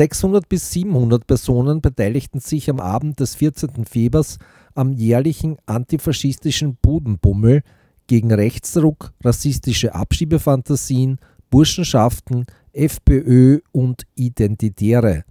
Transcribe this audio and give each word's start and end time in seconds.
600 0.00 0.48
bis 0.48 0.70
700 0.70 1.26
Personen 1.26 1.82
beteiligten 1.82 2.40
sich 2.40 2.70
am 2.70 2.80
Abend 2.80 3.20
des 3.20 3.34
14. 3.34 3.84
Febers 3.84 4.38
am 4.74 4.94
jährlichen 4.94 5.58
antifaschistischen 5.66 6.78
Budenbummel 6.80 7.60
gegen 8.06 8.32
Rechtsruck, 8.32 9.12
rassistische 9.22 9.94
Abschiebefantasien, 9.94 11.18
Burschenschaften, 11.50 12.46
FPÖ 12.72 13.58
und 13.72 14.06
Identitäre, 14.14 15.24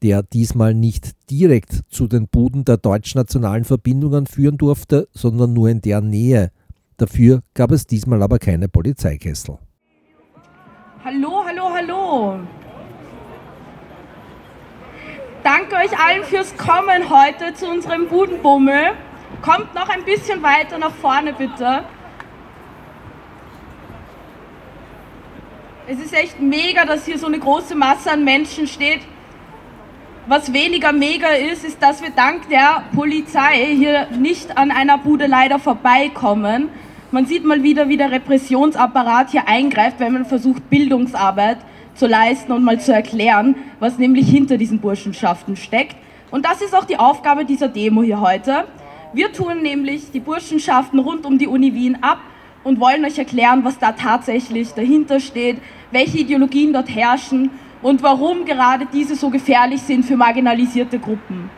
der 0.00 0.22
diesmal 0.22 0.72
nicht 0.72 1.10
direkt 1.28 1.82
zu 1.90 2.06
den 2.06 2.28
Buden 2.28 2.64
der 2.64 2.78
deutschnationalen 2.78 3.64
Verbindungen 3.66 4.26
führen 4.26 4.56
durfte, 4.56 5.06
sondern 5.12 5.52
nur 5.52 5.68
in 5.68 5.82
der 5.82 6.00
Nähe. 6.00 6.50
Dafür 6.96 7.42
gab 7.52 7.72
es 7.72 7.86
diesmal 7.86 8.22
aber 8.22 8.38
keine 8.38 8.70
Polizeikessel. 8.70 9.58
Hallo, 11.04 11.44
hallo, 11.44 11.70
hallo. 11.74 12.57
Danke 15.44 15.76
euch 15.76 15.96
allen 15.98 16.24
fürs 16.24 16.56
Kommen 16.56 17.10
heute 17.10 17.54
zu 17.54 17.68
unserem 17.68 18.08
Budenbummel. 18.08 18.90
Kommt 19.40 19.72
noch 19.72 19.88
ein 19.88 20.04
bisschen 20.04 20.42
weiter 20.42 20.78
nach 20.78 20.90
vorne 20.90 21.32
bitte. 21.32 21.84
Es 25.86 26.00
ist 26.00 26.12
echt 26.12 26.40
mega, 26.40 26.84
dass 26.84 27.06
hier 27.06 27.18
so 27.18 27.28
eine 27.28 27.38
große 27.38 27.76
Masse 27.76 28.10
an 28.10 28.24
Menschen 28.24 28.66
steht. 28.66 29.00
Was 30.26 30.52
weniger 30.52 30.92
mega 30.92 31.28
ist, 31.28 31.64
ist, 31.64 31.80
dass 31.80 32.02
wir 32.02 32.10
dank 32.10 32.48
der 32.50 32.82
Polizei 32.94 33.74
hier 33.76 34.08
nicht 34.10 34.58
an 34.58 34.72
einer 34.72 34.98
Bude 34.98 35.26
leider 35.26 35.60
vorbeikommen. 35.60 36.68
Man 37.12 37.26
sieht 37.26 37.44
mal 37.44 37.62
wieder, 37.62 37.88
wie 37.88 37.96
der 37.96 38.10
Repressionsapparat 38.10 39.30
hier 39.30 39.48
eingreift, 39.48 40.00
wenn 40.00 40.12
man 40.12 40.26
versucht, 40.26 40.68
Bildungsarbeit 40.68 41.58
zu 41.98 42.06
leisten 42.06 42.52
und 42.52 42.64
mal 42.64 42.80
zu 42.80 42.92
erklären, 42.94 43.56
was 43.80 43.98
nämlich 43.98 44.28
hinter 44.28 44.56
diesen 44.56 44.78
Burschenschaften 44.78 45.56
steckt. 45.56 45.96
Und 46.30 46.44
das 46.44 46.62
ist 46.62 46.74
auch 46.74 46.84
die 46.84 46.98
Aufgabe 46.98 47.44
dieser 47.44 47.68
Demo 47.68 48.02
hier 48.02 48.20
heute. 48.20 48.64
Wir 49.12 49.32
tun 49.32 49.62
nämlich 49.62 50.10
die 50.12 50.20
Burschenschaften 50.20 50.98
rund 50.98 51.26
um 51.26 51.38
die 51.38 51.46
Uni 51.46 51.74
Wien 51.74 51.98
ab 52.02 52.20
und 52.62 52.80
wollen 52.80 53.04
euch 53.04 53.18
erklären, 53.18 53.64
was 53.64 53.78
da 53.78 53.92
tatsächlich 53.92 54.74
dahinter 54.74 55.20
steht, 55.20 55.58
welche 55.90 56.18
Ideologien 56.18 56.72
dort 56.72 56.94
herrschen 56.94 57.50
und 57.82 58.02
warum 58.02 58.44
gerade 58.44 58.86
diese 58.92 59.16
so 59.16 59.30
gefährlich 59.30 59.82
sind 59.82 60.04
für 60.04 60.16
marginalisierte 60.16 60.98
Gruppen. 60.98 61.50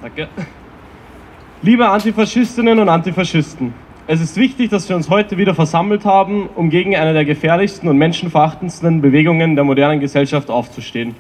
danke. 0.02 0.28
Liebe 1.62 1.88
Antifaschistinnen 1.88 2.78
und 2.80 2.90
Antifaschisten, 2.90 3.74
es 4.08 4.20
ist 4.20 4.36
wichtig, 4.36 4.70
dass 4.70 4.90
wir 4.90 4.98
uns 4.98 5.10
heute 5.10 5.38
wieder 5.38 5.56
versammelt 5.56 6.04
haben, 6.04 6.50
um 6.54 6.70
gegen 6.70 6.98
eine 6.98 7.14
der 7.14 7.24
gefährlichsten 7.24 7.88
und 7.88 7.98
menschenverachtendsten 7.98 9.00
Bewegungen 9.00 9.56
der 9.56 9.64
modernen 9.64 10.02
Gesellschaft 10.02 10.50
aufzustehen. 10.50 11.16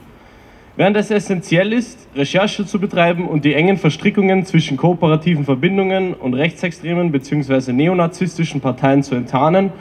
Während 0.75 0.97
es 0.97 1.09
essentiell 1.09 1.71
ist, 1.71 2.09
Recherche 2.15 2.65
zu 2.65 2.81
betreiben 2.81 3.29
und 3.29 3.45
die 3.45 3.53
engen 3.53 3.77
Verstrickungen 3.77 4.45
zwischen 4.45 4.75
kooperativen 4.75 5.45
Verbindungen 5.45 6.13
und 6.13 6.33
rechtsextremen 6.33 7.13
bzw. 7.13 7.71
neonazistischen 7.71 8.59
Parteien 8.59 9.03
zu 9.03 9.15
enttarnen, 9.15 9.71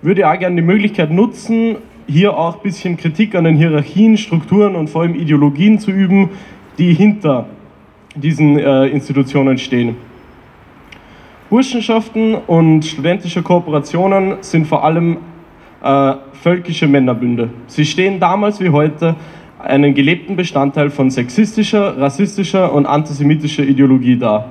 würde 0.00 0.22
ich 0.22 0.26
auch 0.26 0.38
gerne 0.38 0.56
die 0.56 0.62
Möglichkeit 0.62 1.10
nutzen, 1.10 1.76
hier 2.06 2.36
auch 2.36 2.56
ein 2.56 2.62
bisschen 2.62 2.96
Kritik 2.96 3.34
an 3.34 3.44
den 3.44 3.56
Hierarchien, 3.56 4.16
Strukturen 4.16 4.76
und 4.76 4.90
vor 4.90 5.02
allem 5.02 5.14
Ideologien 5.14 5.78
zu 5.78 5.90
üben, 5.90 6.30
die 6.78 6.92
hinter 6.92 7.46
diesen 8.14 8.58
äh, 8.58 8.86
Institutionen 8.86 9.58
stehen. 9.58 9.96
Burschenschaften 11.50 12.34
und 12.34 12.84
studentische 12.84 13.42
Kooperationen 13.42 14.36
sind 14.40 14.66
vor 14.66 14.84
allem 14.84 15.18
äh, 15.82 16.14
völkische 16.42 16.88
Männerbünde. 16.88 17.50
Sie 17.66 17.84
stehen 17.84 18.18
damals 18.18 18.60
wie 18.60 18.70
heute 18.70 19.16
einen 19.58 19.94
gelebten 19.94 20.36
Bestandteil 20.36 20.90
von 20.90 21.10
sexistischer, 21.10 21.98
rassistischer 21.98 22.72
und 22.72 22.86
antisemitischer 22.86 23.62
Ideologie 23.62 24.16
dar. 24.16 24.50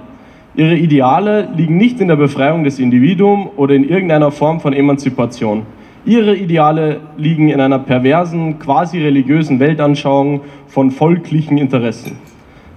Ihre 0.56 0.76
Ideale 0.76 1.50
liegen 1.56 1.78
nicht 1.78 2.00
in 2.00 2.08
der 2.08 2.16
Befreiung 2.16 2.64
des 2.64 2.80
Individuums 2.80 3.52
oder 3.58 3.74
in 3.74 3.88
irgendeiner 3.88 4.32
Form 4.32 4.60
von 4.60 4.74
Emanzipation. 4.74 5.66
Ihre 6.06 6.36
Ideale 6.36 7.00
liegen 7.18 7.50
in 7.50 7.60
einer 7.60 7.80
perversen, 7.80 8.60
quasi 8.60 9.00
religiösen 9.00 9.60
Weltanschauung 9.60 10.42
von 10.68 10.92
volklichen 10.92 11.58
Interessen. 11.58 12.18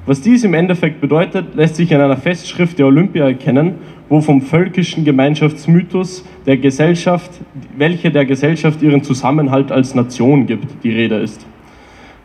Was 0.06 0.20
dies 0.20 0.44
im 0.44 0.54
Endeffekt 0.54 1.00
bedeutet, 1.00 1.56
lässt 1.56 1.76
sich 1.76 1.91
in 1.91 2.00
einer 2.00 2.16
Festschrift 2.16 2.78
der 2.78 2.86
Olympia 2.86 3.26
erkennen 3.26 3.75
wo 4.09 4.20
vom 4.20 4.41
völkischen 4.41 5.04
Gemeinschaftsmythos 5.04 6.25
der 6.47 6.56
Gesellschaft, 6.59 7.31
welche 7.76 8.10
der 8.10 8.25
Gesellschaft 8.25 8.82
ihren 8.82 9.03
Zusammenhalt 9.03 9.72
als 9.72 9.94
Nation 9.94 10.47
gibt, 10.47 10.84
die 10.84 10.92
Rede 10.92 11.16
ist. 11.16 11.44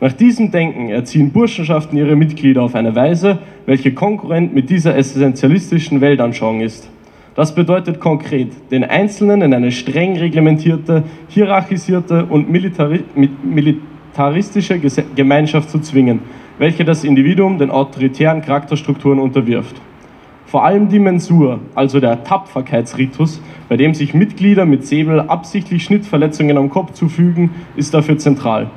Nach 0.00 0.12
diesem 0.12 0.50
Denken 0.50 0.88
erziehen 0.88 1.30
Burschenschaften 1.30 1.96
ihre 1.96 2.16
Mitglieder 2.16 2.62
auf 2.62 2.74
eine 2.74 2.94
Weise, 2.94 3.38
welche 3.66 3.92
konkurrent 3.92 4.52
mit 4.52 4.68
dieser 4.68 4.96
essentialistischen 4.96 6.00
Weltanschauung 6.00 6.60
ist. 6.60 6.90
Das 7.34 7.54
bedeutet 7.54 7.98
konkret, 7.98 8.48
den 8.70 8.84
Einzelnen 8.84 9.40
in 9.40 9.54
eine 9.54 9.72
streng 9.72 10.18
reglementierte, 10.18 11.04
hierarchisierte 11.28 12.26
und 12.26 12.50
militari 12.50 13.04
militaristische 13.42 14.78
Gemeinschaft 15.14 15.70
zu 15.70 15.78
zwingen, 15.78 16.20
welche 16.58 16.84
das 16.84 17.04
Individuum 17.04 17.56
den 17.56 17.70
autoritären 17.70 18.42
Charakterstrukturen 18.42 19.18
unterwirft. 19.18 19.76
Vor 20.44 20.64
allem 20.64 20.90
die 20.90 20.98
Mensur, 20.98 21.60
also 21.74 21.98
der 21.98 22.22
Tapferkeitsritus, 22.24 23.40
bei 23.70 23.78
dem 23.78 23.94
sich 23.94 24.12
Mitglieder 24.12 24.66
mit 24.66 24.86
Säbel 24.86 25.20
absichtlich 25.20 25.84
Schnittverletzungen 25.84 26.58
am 26.58 26.68
Kopf 26.68 26.92
zufügen, 26.92 27.52
ist 27.76 27.94
dafür 27.94 28.18
zentral. 28.18 28.68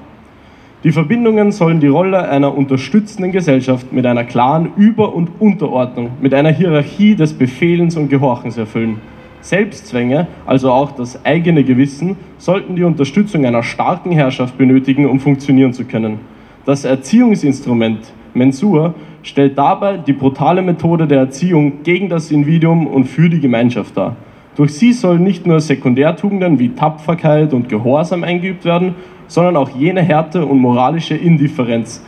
Die 0.85 0.91
Verbindungen 0.91 1.51
sollen 1.51 1.79
die 1.79 1.87
Rolle 1.87 2.29
einer 2.29 2.55
unterstützenden 2.55 3.31
Gesellschaft 3.31 3.91
mit 3.91 4.05
einer 4.05 4.23
klaren 4.23 4.69
Über- 4.77 5.15
und 5.15 5.31
Unterordnung, 5.39 6.11
mit 6.21 6.31
einer 6.31 6.51
Hierarchie 6.51 7.15
des 7.15 7.33
Befehlens 7.33 7.97
und 7.97 8.07
Gehorchens 8.07 8.55
erfüllen. 8.55 9.01
Selbstzwänge, 9.41 10.27
also 10.45 10.71
auch 10.71 10.91
das 10.91 11.25
eigene 11.25 11.63
Gewissen, 11.63 12.17
sollten 12.37 12.75
die 12.75 12.83
Unterstützung 12.83 13.47
einer 13.47 13.63
starken 13.63 14.11
Herrschaft 14.11 14.59
benötigen, 14.59 15.09
um 15.09 15.19
funktionieren 15.19 15.73
zu 15.73 15.85
können. 15.85 16.19
Das 16.67 16.85
Erziehungsinstrument 16.85 18.13
Mensur 18.35 18.93
stellt 19.23 19.57
dabei 19.57 19.97
die 19.97 20.13
brutale 20.13 20.61
Methode 20.61 21.07
der 21.07 21.17
Erziehung 21.17 21.81
gegen 21.81 22.09
das 22.09 22.29
Individuum 22.29 22.85
und 22.85 23.05
für 23.05 23.27
die 23.27 23.39
Gemeinschaft 23.39 23.97
dar. 23.97 24.15
Durch 24.55 24.75
sie 24.75 24.93
sollen 24.93 25.23
nicht 25.23 25.47
nur 25.47 25.59
Sekundärtugenden 25.59 26.59
wie 26.59 26.69
Tapferkeit 26.69 27.53
und 27.53 27.69
Gehorsam 27.69 28.23
eingeübt 28.23 28.63
werden, 28.63 28.93
sondern 29.27 29.57
auch 29.57 29.69
jene 29.69 30.01
Härte 30.01 30.45
und 30.45 30.59
moralische 30.59 31.15
Indifferenz, 31.15 32.03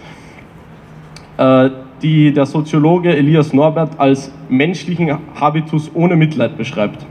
äh, 1.38 1.70
die 2.02 2.32
der 2.32 2.46
Soziologe 2.46 3.16
Elias 3.16 3.54
Norbert 3.54 4.00
als 4.00 4.32
menschlichen 4.50 5.18
Habitus 5.40 5.92
ohne 5.94 6.16
Mitleid 6.16 6.58
beschreibt. 6.58 7.06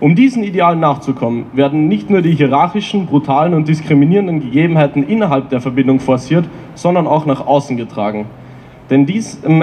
Um 0.00 0.14
diesen 0.14 0.44
Idealen 0.44 0.78
nachzukommen, 0.78 1.46
werden 1.54 1.88
nicht 1.88 2.08
nur 2.08 2.22
die 2.22 2.32
hierarchischen, 2.32 3.06
brutalen 3.06 3.54
und 3.54 3.66
diskriminierenden 3.66 4.40
Gegebenheiten 4.40 5.02
innerhalb 5.02 5.50
der 5.50 5.60
Verbindung 5.60 5.98
forciert, 5.98 6.44
sondern 6.74 7.08
auch 7.08 7.26
nach 7.26 7.44
außen 7.44 7.76
getragen. 7.76 8.26
Denn 8.90 9.04
diesem 9.04 9.62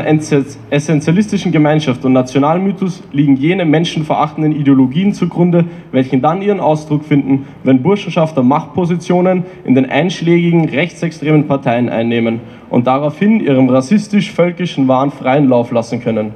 essentialistischen 0.70 1.52
Gemeinschaft 1.52 2.06
und 2.06 2.14
Nationalmythos 2.14 3.02
liegen 3.12 3.36
jene 3.36 3.66
menschenverachtenden 3.66 4.52
Ideologien 4.52 5.14
zugrunde, 5.14 5.66
welche 5.92 6.20
dann 6.20 6.44
ihren 6.44 6.60
Ausdruck 6.60 7.04
finden, 7.04 7.48
wenn 7.64 7.82
Burschenschafter 7.82 8.44
Machtpositionen 8.44 9.44
in 9.64 9.74
den 9.74 9.90
einschlägigen 9.90 10.70
rechtsextremen 10.70 11.48
Parteien 11.48 11.90
einnehmen 11.90 12.40
und 12.70 12.86
daraufhin 12.86 13.40
ihrem 13.40 13.68
rassistisch-völkischen 13.70 14.88
Wahn 14.88 15.10
freien 15.10 15.50
Lauf 15.50 15.72
lassen 15.72 16.02
können. 16.02 16.34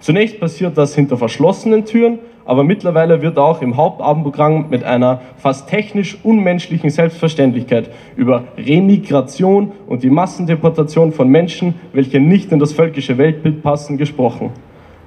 Zunächst 0.00 0.40
passiert 0.40 0.78
das 0.78 0.94
hinter 0.94 1.18
verschlossenen 1.18 1.84
Türen, 1.84 2.18
aber 2.44 2.64
mittlerweile 2.64 3.22
wird 3.22 3.38
auch 3.38 3.62
im 3.62 3.76
Hauptabendprogramm 3.76 4.66
mit 4.70 4.84
einer 4.84 5.20
fast 5.36 5.68
technisch 5.68 6.18
unmenschlichen 6.22 6.90
Selbstverständlichkeit 6.90 7.90
über 8.16 8.44
Remigration 8.56 9.72
und 9.86 10.02
die 10.02 10.10
Massendeportation 10.10 11.12
von 11.12 11.28
Menschen, 11.28 11.74
welche 11.92 12.20
nicht 12.20 12.52
in 12.52 12.58
das 12.58 12.72
völkische 12.72 13.18
Weltbild 13.18 13.62
passen, 13.62 13.96
gesprochen. 13.96 14.50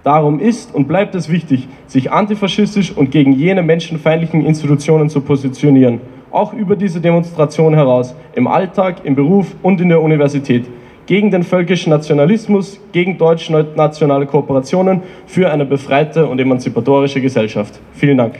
Darum 0.03 0.39
ist 0.39 0.73
und 0.73 0.87
bleibt 0.87 1.15
es 1.15 1.29
wichtig, 1.29 1.67
sich 1.87 2.11
antifaschistisch 2.11 2.95
und 2.95 3.09
gegen 3.09 3.33
jene 3.33 3.63
menschenfeindlichen 3.63 4.45
Institutionen 4.45 5.09
zu 5.09 5.21
positionieren, 5.21 5.99
auch 6.31 6.53
über 6.53 6.75
diese 6.75 7.01
Demonstration 7.01 7.73
heraus, 7.73 8.15
im 8.35 8.45
Alltag, 8.47 8.97
im 9.03 9.15
Beruf 9.15 9.55
und 9.63 9.81
in 9.81 9.89
der 9.89 10.01
Universität 10.01 10.65
gegen 11.05 11.31
den 11.31 11.43
völkischen 11.43 11.91
Nationalismus, 11.91 12.79
gegen 12.91 13.17
deutsch-nationale 13.17 14.25
Kooperationen, 14.25 15.03
für 15.27 15.51
eine 15.51 15.65
befreite 15.65 16.25
und 16.25 16.39
emanzipatorische 16.39 17.21
Gesellschaft. 17.21 17.79
Vielen 17.93 18.17
Dank. 18.17 18.35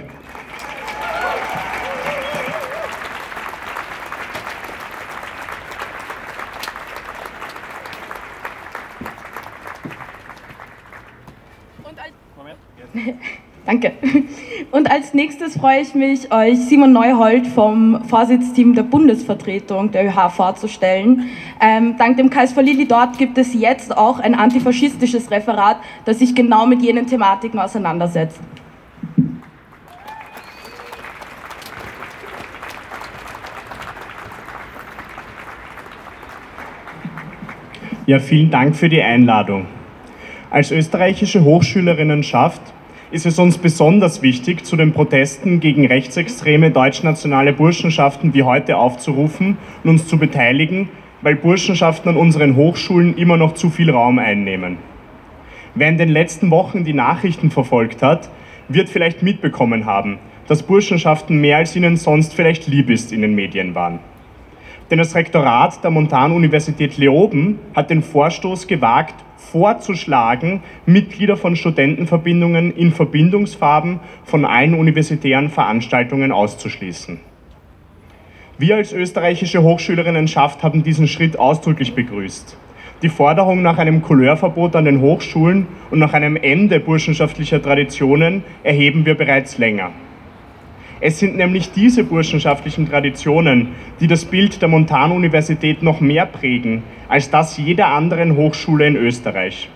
Danke. 13.65 13.93
Und 14.71 14.91
als 14.91 15.15
nächstes 15.15 15.57
freue 15.57 15.81
ich 15.81 15.95
mich, 15.95 16.31
euch 16.31 16.59
Simon 16.59 16.93
Neuhold 16.93 17.47
vom 17.47 18.03
Vorsitzteam 18.03 18.75
der 18.75 18.83
Bundesvertretung 18.83 19.91
der 19.91 20.05
ÖH 20.05 20.29
vorzustellen. 20.29 21.29
Ähm, 21.59 21.95
dank 21.97 22.17
dem 22.17 22.29
Kais 22.29 22.55
Lili 22.55 22.87
dort 22.87 23.17
gibt 23.17 23.39
es 23.39 23.55
jetzt 23.55 23.97
auch 23.97 24.19
ein 24.19 24.35
antifaschistisches 24.35 25.31
Referat, 25.31 25.77
das 26.05 26.19
sich 26.19 26.35
genau 26.35 26.67
mit 26.67 26.83
jenen 26.83 27.07
Thematiken 27.07 27.59
auseinandersetzt. 27.59 28.39
Ja, 38.05 38.19
vielen 38.19 38.51
Dank 38.51 38.75
für 38.75 38.89
die 38.89 39.01
Einladung. 39.01 39.65
Als 40.51 40.69
österreichische 40.69 41.43
Hochschülerinnenschaft 41.43 42.61
ist 43.11 43.25
es 43.25 43.37
uns 43.37 43.57
besonders 43.57 44.21
wichtig, 44.21 44.65
zu 44.65 44.75
den 44.75 44.91
Protesten 44.91 45.59
gegen 45.59 45.85
rechtsextreme 45.85 46.71
deutschnationale 46.71 47.53
Burschenschaften 47.53 48.33
wie 48.33 48.43
heute 48.43 48.77
aufzurufen 48.77 49.57
und 49.83 49.89
uns 49.89 50.07
zu 50.07 50.17
beteiligen, 50.17 50.89
weil 51.21 51.35
Burschenschaften 51.35 52.09
an 52.09 52.17
unseren 52.17 52.55
Hochschulen 52.55 53.17
immer 53.17 53.37
noch 53.37 53.53
zu 53.53 53.69
viel 53.69 53.91
Raum 53.91 54.19
einnehmen. 54.19 54.77
Wer 55.75 55.89
in 55.89 55.97
den 55.97 56.09
letzten 56.09 56.51
Wochen 56.51 56.83
die 56.83 56.93
Nachrichten 56.93 57.51
verfolgt 57.51 58.01
hat, 58.01 58.29
wird 58.69 58.89
vielleicht 58.89 59.21
mitbekommen 59.21 59.85
haben, 59.85 60.17
dass 60.47 60.63
Burschenschaften 60.63 61.39
mehr 61.39 61.57
als 61.57 61.75
ihnen 61.75 61.97
sonst 61.97 62.33
vielleicht 62.33 62.67
lieb 62.67 62.89
ist 62.89 63.11
in 63.11 63.21
den 63.21 63.35
Medien 63.35 63.75
waren. 63.75 63.99
Denn 64.91 64.99
das 64.99 65.15
Rektorat 65.15 65.83
der 65.83 65.89
Montanuniversität 65.89 66.97
Leoben 66.97 67.59
hat 67.75 67.89
den 67.89 68.03
Vorstoß 68.03 68.67
gewagt, 68.67 69.15
vorzuschlagen, 69.35 70.61
Mitglieder 70.85 71.37
von 71.37 71.55
Studentenverbindungen 71.55 72.71
in 72.75 72.91
Verbindungsfarben 72.91 73.99
von 74.23 74.45
allen 74.45 74.75
universitären 74.75 75.49
Veranstaltungen 75.49 76.31
auszuschließen. 76.31 77.19
Wir 78.57 78.75
als 78.75 78.93
österreichische 78.93 79.63
Hochschülerinnenschaft 79.63 80.63
haben 80.63 80.83
diesen 80.83 81.07
Schritt 81.07 81.37
ausdrücklich 81.37 81.93
begrüßt. 81.93 82.57
Die 83.01 83.09
Forderung 83.09 83.61
nach 83.61 83.77
einem 83.77 84.01
Couleurverbot 84.01 84.75
an 84.75 84.85
den 84.85 85.01
Hochschulen 85.01 85.67
und 85.91 85.99
nach 85.99 86.13
einem 86.13 86.37
Ende 86.37 86.79
burschenschaftlicher 86.79 87.61
Traditionen 87.61 88.43
erheben 88.63 89.05
wir 89.05 89.15
bereits 89.15 89.57
länger. 89.57 89.91
Es 91.07 91.19
sind 91.19 91.37
nämlich 91.37 91.71
diese 91.71 92.03
burschenschaftlichen 92.03 92.89
Traditionen, 92.89 93.67
die 93.99 94.07
das 94.07 94.25
Bild 94.25 94.59
der 94.59 94.69
Montanuniversität 94.69 95.83
noch 95.83 96.01
mehr 96.01 96.25
prägen 96.25 96.81
als 97.07 97.29
das 97.29 97.59
jeder 97.59 97.89
anderen 97.89 98.35
Hochschule 98.35 98.87
in 98.87 98.95
Österreich. 98.95 99.69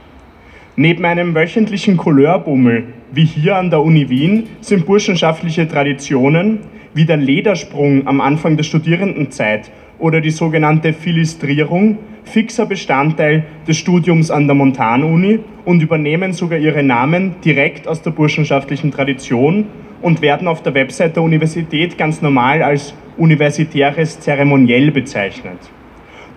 Neben 0.75 1.05
einem 1.05 1.35
wöchentlichen 1.35 1.97
Couleurbummel 1.97 2.85
wie 3.11 3.25
hier 3.25 3.57
an 3.57 3.69
der 3.69 3.83
Uni 3.83 4.09
Wien 4.09 4.47
sind 4.61 4.87
burschenschaftliche 4.87 5.67
Traditionen 5.67 6.61
wie 6.95 7.05
der 7.05 7.17
Ledersprung 7.17 8.07
am 8.07 8.21
Anfang 8.21 8.57
der 8.57 8.63
Studierendenzeit 8.63 9.69
oder 9.99 10.21
die 10.21 10.31
sogenannte 10.31 10.93
Filistrierung 10.93 11.99
fixer 12.23 12.65
Bestandteil 12.65 13.43
des 13.67 13.77
Studiums 13.77 14.31
an 14.31 14.47
der 14.47 14.55
Montanuni 14.55 15.41
und 15.63 15.83
übernehmen 15.83 16.33
sogar 16.33 16.57
ihre 16.57 16.81
Namen 16.81 17.35
direkt 17.45 17.87
aus 17.87 18.01
der 18.01 18.09
burschenschaftlichen 18.09 18.89
Tradition 18.89 19.67
und 20.01 20.21
werden 20.21 20.47
auf 20.47 20.63
der 20.63 20.73
Website 20.73 21.15
der 21.15 21.23
Universität 21.23 21.97
ganz 21.97 22.21
normal 22.21 22.63
als 22.63 22.93
universitäres 23.17 24.19
Zeremoniell 24.19 24.91
bezeichnet. 24.91 25.57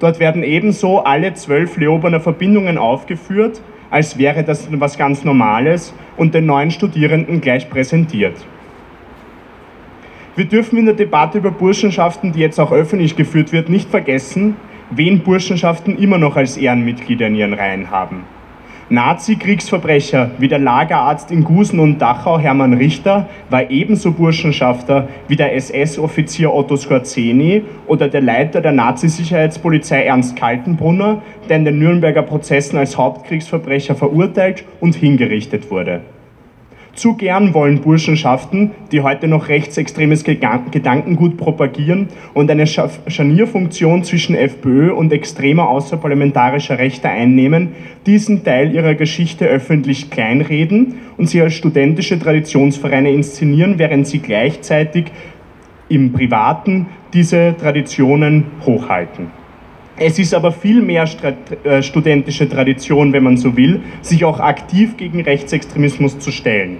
Dort 0.01 0.19
werden 0.19 0.43
ebenso 0.43 1.05
alle 1.05 1.33
zwölf 1.35 1.77
Leoberner 1.77 2.21
Verbindungen 2.21 2.77
aufgeführt, 2.77 3.61
als 3.91 4.19
wäre 4.19 4.43
das 4.43 4.67
etwas 4.67 4.99
ganz 4.99 5.23
Normales 5.23 5.95
und 6.17 6.35
den 6.35 6.47
neuen 6.47 6.71
Studierenden 6.71 7.41
gleich 7.41 7.71
präsentiert. 7.71 8.35
Wir 10.35 10.47
dürfen 10.47 10.79
in 10.79 10.87
der 10.87 10.95
Debatte 10.95 11.39
über 11.39 11.51
Burschenschaften, 11.51 12.33
die 12.33 12.41
jetzt 12.41 12.59
auch 12.59 12.73
öffentlich 12.73 13.17
geführt 13.17 13.53
wird, 13.53 13.69
nicht 13.69 13.91
vergessen, 13.91 14.57
wen 14.91 15.21
Burschenschaften 15.21 15.99
immer 15.99 16.19
noch 16.19 16.37
als 16.37 16.57
Ehrenmitglieder 16.57 17.27
in 17.27 17.35
ihren 17.35 17.55
Reihen 17.55 17.91
haben. 17.91 18.25
Nazi-Kriegsverbrecher 18.93 20.33
wie 20.37 20.49
der 20.49 20.59
Lagerarzt 20.59 21.31
in 21.31 21.45
Gusen 21.45 21.81
und 21.81 21.99
Dachau 21.99 22.39
Hermann 22.39 22.75
Richter 22.75 23.27
war 23.49 23.71
ebenso 23.71 24.13
Burschenschafter 24.13 25.09
wie 25.29 25.37
der 25.37 25.57
SS-Offizier 25.57 26.53
Otto 26.53 26.77
Skorzeny 26.77 27.63
oder 27.87 28.09
der 28.09 28.21
Leiter 28.21 28.61
der 28.61 28.73
Nazi-Sicherheitspolizei 28.73 30.05
Ernst 30.05 30.37
Kaltenbrunner, 30.37 31.23
der 31.49 31.57
in 31.57 31.65
den 31.65 31.79
Nürnberger 31.79 32.21
Prozessen 32.21 32.77
als 32.77 32.99
Hauptkriegsverbrecher 32.99 33.95
verurteilt 33.95 34.67
und 34.79 34.95
hingerichtet 34.95 35.71
wurde. 35.71 36.03
Zu 36.95 37.15
gern 37.15 37.55
wollen 37.55 37.81
Burschenschaften, 37.81 38.73
die 38.93 39.01
heute 39.01 39.27
noch 39.27 39.49
rechtsextremes 39.49 40.25
Gedankengut 40.25 41.39
propagieren 41.39 42.09
und 42.35 42.51
eine 42.51 42.67
Scharnierfunktion 42.67 44.05
zwischen 44.05 44.35
FPÖ 44.35 44.93
und 44.93 45.11
extremer 45.11 45.71
außerparlamentarischer 45.71 46.79
Rechte 46.79 47.09
einnehmen, 47.09 47.71
diesen 48.05 48.45
Teil 48.45 48.75
ihrer 48.75 48.95
Geschichte 48.95 49.47
öffentlich 49.47 50.11
kleinreden 50.11 50.97
und 51.17 51.31
sie 51.31 51.41
als 51.41 51.55
studentische 51.55 52.19
Traditionsvereine 52.19 53.11
inszenieren, 53.11 53.79
während 53.79 54.07
sie 54.07 54.19
gleichzeitig 54.19 55.07
im 55.89 56.13
Privaten 56.13 56.89
diese 57.15 57.55
Traditionen 57.59 58.45
hochhalten. 58.67 59.42
Es 60.05 60.19
ist 60.19 60.35
aber 60.35 60.51
viel 60.51 60.83
mehr 60.83 61.09
äh, 61.63 61.81
studentische 61.81 62.49
Tradition, 62.49 63.13
wenn 63.13 63.23
man 63.23 63.37
so 63.37 63.57
will, 63.57 63.83
sich 64.01 64.25
auch 64.25 64.41
aktiv 64.41 64.97
gegen 64.97 65.21
Rechtsextremismus 65.21 66.19
zu 66.19 66.33
stellen. 66.33 66.79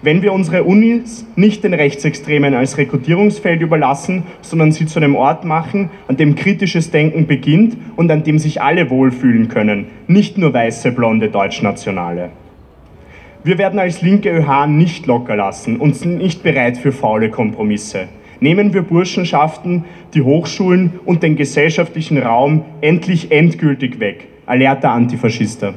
Wenn 0.00 0.22
wir 0.22 0.32
unsere 0.32 0.64
Unis 0.64 1.26
nicht 1.36 1.62
den 1.62 1.74
Rechtsextremen 1.74 2.54
als 2.54 2.78
Rekrutierungsfeld 2.78 3.60
überlassen, 3.60 4.22
sondern 4.40 4.72
sie 4.72 4.86
zu 4.86 4.98
einem 4.98 5.14
Ort 5.14 5.44
machen, 5.44 5.90
an 6.08 6.16
dem 6.16 6.34
kritisches 6.34 6.90
Denken 6.90 7.26
beginnt 7.26 7.76
und 7.96 8.10
an 8.10 8.24
dem 8.24 8.38
sich 8.38 8.62
alle 8.62 8.88
wohlfühlen 8.88 9.48
können, 9.48 9.88
nicht 10.06 10.38
nur 10.38 10.54
weiße, 10.54 10.90
blonde 10.92 11.28
Deutschnationale. 11.28 12.30
Wir 13.44 13.58
werden 13.58 13.78
als 13.78 14.00
linke 14.00 14.30
ÖH 14.30 14.66
nicht 14.68 15.06
locker 15.06 15.36
lassen 15.36 15.76
und 15.76 15.96
sind 15.96 16.16
nicht 16.16 16.42
bereit 16.42 16.78
für 16.78 16.92
faule 16.92 17.28
Kompromisse. 17.28 18.08
Nehmen 18.42 18.74
wir 18.74 18.82
Burschenschaften, 18.82 19.84
die 20.14 20.22
Hochschulen 20.22 20.98
und 21.04 21.22
den 21.22 21.36
gesellschaftlichen 21.36 22.18
Raum 22.18 22.64
endlich 22.80 23.30
endgültig 23.30 24.00
weg. 24.00 24.26
Alerta 24.46 24.92
Antifaschister. 24.92 25.74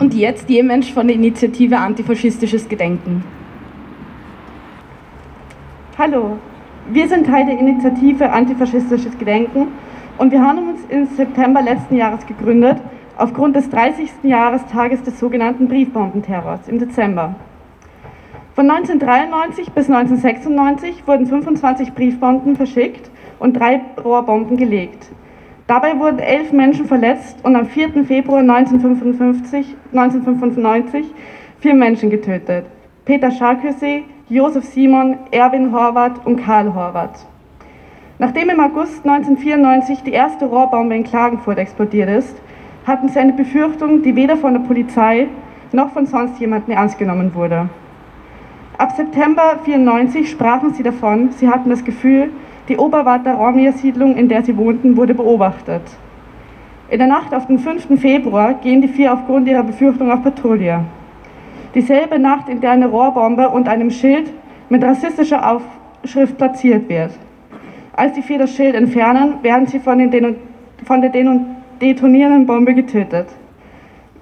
Und 0.00 0.14
jetzt 0.14 0.50
jemand 0.50 0.86
von 0.86 1.06
der 1.06 1.14
Initiative 1.14 1.78
Antifaschistisches 1.78 2.68
Gedenken. 2.68 3.22
Hallo, 5.96 6.38
wir 6.90 7.06
sind 7.06 7.26
Teil 7.26 7.46
der 7.46 7.56
Initiative 7.60 8.32
Antifaschistisches 8.32 9.16
Gedenken 9.16 9.68
und 10.18 10.32
wir 10.32 10.42
haben 10.42 10.70
uns 10.70 10.80
im 10.88 11.06
September 11.06 11.62
letzten 11.62 11.96
Jahres 11.96 12.26
gegründet, 12.26 12.78
aufgrund 13.16 13.56
des 13.56 13.68
30. 13.70 14.10
Jahrestages 14.22 15.02
des 15.02 15.18
sogenannten 15.18 15.68
Briefbombenterrors 15.68 16.68
im 16.68 16.78
Dezember. 16.78 17.34
Von 18.54 18.70
1993 18.70 19.72
bis 19.72 19.88
1996 19.88 21.06
wurden 21.06 21.26
25 21.26 21.94
Briefbomben 21.94 22.56
verschickt 22.56 23.10
und 23.38 23.54
drei 23.54 23.80
Rohrbomben 24.02 24.56
gelegt. 24.56 25.10
Dabei 25.66 25.98
wurden 25.98 26.18
elf 26.18 26.52
Menschen 26.52 26.86
verletzt 26.86 27.38
und 27.44 27.56
am 27.56 27.66
4. 27.66 28.04
Februar 28.04 28.40
1955, 28.40 29.74
1995 29.92 31.06
vier 31.60 31.74
Menschen 31.74 32.10
getötet. 32.10 32.66
Peter 33.04 33.30
Scharköse, 33.30 34.02
Josef 34.28 34.64
Simon, 34.64 35.16
Erwin 35.30 35.72
Horvath 35.72 36.26
und 36.26 36.36
Karl 36.36 36.74
Horvath. 36.74 37.26
Nachdem 38.18 38.50
im 38.50 38.60
August 38.60 39.06
1994 39.06 40.02
die 40.02 40.12
erste 40.12 40.46
Rohrbombe 40.46 40.94
in 40.94 41.04
Klagenfurt 41.04 41.58
explodiert 41.58 42.08
ist, 42.08 42.36
hatten 42.86 43.08
sie 43.08 43.18
eine 43.18 43.32
Befürchtung, 43.32 44.02
die 44.02 44.14
weder 44.16 44.36
von 44.36 44.52
der 44.52 44.60
Polizei 44.60 45.28
noch 45.72 45.90
von 45.90 46.06
sonst 46.06 46.38
jemandem 46.38 46.74
ernst 46.74 46.98
genommen 46.98 47.34
wurde. 47.34 47.68
Ab 48.78 48.92
September 48.96 49.52
1994 49.52 50.30
sprachen 50.30 50.74
sie 50.74 50.82
davon, 50.82 51.30
sie 51.30 51.48
hatten 51.48 51.70
das 51.70 51.84
Gefühl, 51.84 52.30
die 52.68 52.76
Oberwarter 52.76 53.34
Romja-Siedlung, 53.34 54.16
in 54.16 54.28
der 54.28 54.42
sie 54.42 54.56
wohnten, 54.56 54.96
wurde 54.96 55.14
beobachtet. 55.14 55.82
In 56.88 56.98
der 56.98 57.08
Nacht 57.08 57.34
auf 57.34 57.46
den 57.46 57.58
5. 57.58 58.00
Februar 58.00 58.54
gehen 58.54 58.82
die 58.82 58.88
vier 58.88 59.12
aufgrund 59.14 59.48
ihrer 59.48 59.62
Befürchtung 59.62 60.10
auf 60.10 60.22
Patrouille. 60.22 60.84
Dieselbe 61.74 62.18
Nacht, 62.18 62.48
in 62.48 62.60
der 62.60 62.72
eine 62.72 62.86
Rohrbombe 62.86 63.48
und 63.48 63.68
einem 63.68 63.90
Schild 63.90 64.30
mit 64.68 64.84
rassistischer 64.84 65.40
Aufschrift 65.50 66.36
platziert 66.36 66.88
wird. 66.88 67.12
Als 67.94 68.14
die 68.14 68.22
vier 68.22 68.38
das 68.38 68.54
Schild 68.54 68.74
entfernen, 68.74 69.42
werden 69.42 69.66
sie 69.66 69.78
von, 69.78 69.98
den, 69.98 70.36
von 70.84 71.02
der 71.02 71.12
detonierenden 71.80 72.46
Bombe 72.46 72.74
getötet. 72.74 73.28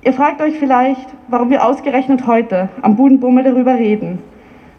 Ihr 0.03 0.13
fragt 0.13 0.41
euch 0.41 0.59
vielleicht, 0.59 1.07
warum 1.29 1.51
wir 1.51 1.65
ausgerechnet 1.65 2.27
heute 2.27 2.69
am 2.83 2.97
Budenbummel 2.97 3.45
darüber 3.45 3.75
reden. 3.75 4.19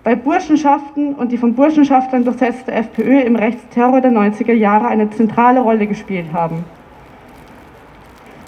Weil 0.03 0.17
Burschenschaften 0.17 1.13
und 1.13 1.31
die 1.31 1.37
von 1.37 1.53
Burschenschaftlern 1.53 2.25
durchsetzte 2.25 2.71
FPÖ 2.71 3.19
im 3.19 3.35
Rechtsterror 3.35 4.01
der 4.01 4.11
90er 4.11 4.53
Jahre 4.53 4.87
eine 4.87 5.09
zentrale 5.11 5.59
Rolle 5.59 5.85
gespielt 5.85 6.33
haben. 6.33 6.65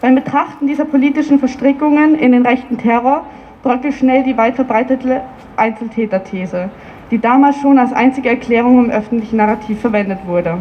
Beim 0.02 0.16
Betrachten 0.16 0.68
dieser 0.68 0.86
politischen 0.86 1.40
Verstrickungen 1.40 2.16
in 2.16 2.32
den 2.32 2.46
rechten 2.46 2.78
Terror 2.78 3.24
bröckelt 3.62 3.94
schnell 3.94 4.24
die 4.24 4.36
weit 4.36 4.56
verbreitete 4.56 5.22
Einzeltäterthese, 5.56 6.72
die 7.14 7.20
damals 7.20 7.62
schon 7.62 7.78
als 7.78 7.94
einzige 7.94 8.30
Erklärung 8.30 8.86
im 8.86 8.90
öffentlichen 8.90 9.38
Narrativ 9.38 9.80
verwendet 9.82 10.26
wurde. 10.26 10.58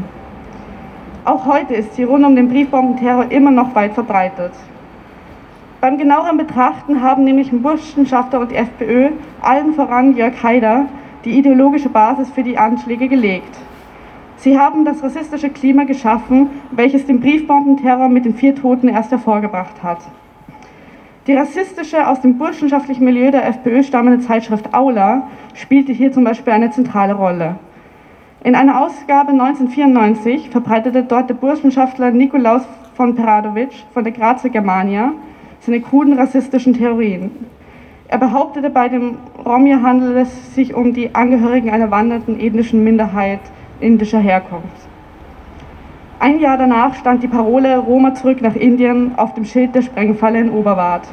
Auch 1.25 1.47
heute 1.47 1.73
ist 1.73 1.94
sie 1.94 2.02
rund 2.02 2.26
um 2.26 2.37
den 2.37 2.50
Briefbombenterror 2.50 3.30
immer 3.30 3.50
noch 3.50 3.75
weit 3.75 3.94
verbreitet. 3.94 4.52
Beim 5.80 5.97
genaueren 5.97 6.37
Betrachten 6.37 7.00
haben 7.00 7.25
nämlich 7.25 7.50
Burschenschafter 7.50 8.38
und 8.38 8.50
die 8.50 8.56
FPÖ, 8.56 9.12
allen 9.40 9.73
voran 9.73 10.14
Jörg 10.14 10.42
Haider, 10.42 10.85
die 11.25 11.38
ideologische 11.38 11.88
Basis 11.88 12.28
für 12.28 12.42
die 12.42 12.59
Anschläge 12.59 13.09
gelegt. 13.09 13.56
Sie 14.37 14.59
haben 14.59 14.85
das 14.85 15.02
rassistische 15.02 15.49
Klima 15.49 15.85
geschaffen, 15.85 16.50
welches 16.71 17.06
den 17.06 17.21
Briefbombenterror 17.21 18.11
mit 18.11 18.26
den 18.26 18.35
vier 18.35 18.54
Toten 18.54 18.88
erst 18.88 19.11
hervorgebracht 19.11 19.82
hat. 19.82 20.00
Die 21.28 21.34
rassistische, 21.34 22.08
aus 22.08 22.20
dem 22.20 22.36
burschenschaftlichen 22.36 23.04
Milieu 23.04 23.30
der 23.30 23.46
FPÖ 23.46 23.84
stammende 23.84 24.26
Zeitschrift 24.26 24.74
Aula 24.74 25.28
spielte 25.54 25.92
hier 25.92 26.10
zum 26.10 26.24
Beispiel 26.24 26.52
eine 26.52 26.72
zentrale 26.72 27.14
Rolle. 27.14 27.54
In 28.42 28.56
einer 28.56 28.80
Ausgabe 28.80 29.30
1994 29.30 30.50
verbreitete 30.50 31.04
dort 31.04 31.30
der 31.30 31.34
Burschenschaftler 31.34 32.10
Nikolaus 32.10 32.62
von 32.94 33.14
Peradovic 33.14 33.70
von 33.94 34.02
der 34.02 34.12
Grazer 34.12 34.48
Germania 34.48 35.12
seine 35.60 35.80
kruden 35.80 36.18
rassistischen 36.18 36.74
Theorien. 36.74 37.30
Er 38.08 38.18
behauptete, 38.18 38.68
bei 38.68 38.88
dem 38.88 39.18
Romja 39.44 39.80
handele 39.80 40.22
es 40.22 40.56
sich 40.56 40.74
um 40.74 40.92
die 40.92 41.14
Angehörigen 41.14 41.70
einer 41.70 41.92
wandernden 41.92 42.40
ethnischen 42.40 42.82
Minderheit 42.82 43.40
indischer 43.78 44.18
Herkunft. 44.18 44.81
Ein 46.22 46.38
Jahr 46.38 46.56
danach 46.56 46.94
stand 46.94 47.24
die 47.24 47.26
Parole 47.26 47.78
Roma 47.78 48.14
zurück 48.14 48.42
nach 48.42 48.54
Indien 48.54 49.10
auf 49.16 49.34
dem 49.34 49.44
Schild 49.44 49.74
der 49.74 49.82
Sprengfalle 49.82 50.38
in 50.38 50.52
Oberwart. 50.52 51.08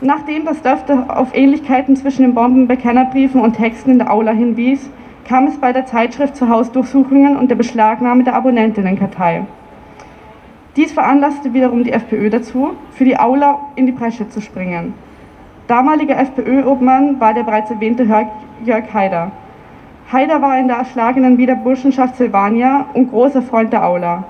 Nachdem 0.00 0.44
das 0.44 0.62
Dörfte 0.62 1.06
auf 1.08 1.34
Ähnlichkeiten 1.34 1.96
zwischen 1.96 2.22
den 2.22 2.32
Bombenbekennerbriefen 2.32 3.40
und 3.40 3.56
Texten 3.56 3.90
in 3.90 3.98
der 3.98 4.12
Aula 4.12 4.30
hinwies, 4.30 4.88
kam 5.24 5.48
es 5.48 5.58
bei 5.58 5.72
der 5.72 5.86
Zeitschrift 5.86 6.36
zu 6.36 6.48
Hausdurchsuchungen 6.48 7.36
und 7.36 7.50
der 7.50 7.56
Beschlagnahme 7.56 8.22
der 8.22 8.36
Abonnentinnenkartei. 8.36 9.46
Dies 10.76 10.92
veranlasste 10.92 11.52
wiederum 11.52 11.82
die 11.82 11.90
FPÖ 11.90 12.30
dazu, 12.30 12.74
für 12.92 13.04
die 13.04 13.18
Aula 13.18 13.58
in 13.74 13.86
die 13.86 13.92
Bresche 13.92 14.28
zu 14.28 14.40
springen. 14.40 14.94
Damaliger 15.66 16.16
FPÖ-Obmann 16.18 17.18
war 17.18 17.34
der 17.34 17.42
bereits 17.42 17.72
erwähnte 17.72 18.04
Jörg 18.64 18.94
Haider. 18.94 19.32
Haider 20.10 20.40
war 20.40 20.58
in 20.58 20.68
der 20.68 20.78
erschlagenen 20.78 21.36
Wiederburschenschaft 21.36 22.16
Silvania 22.16 22.86
und 22.94 23.10
großer 23.10 23.42
Freund 23.42 23.74
der 23.74 23.84
Aula. 23.86 24.24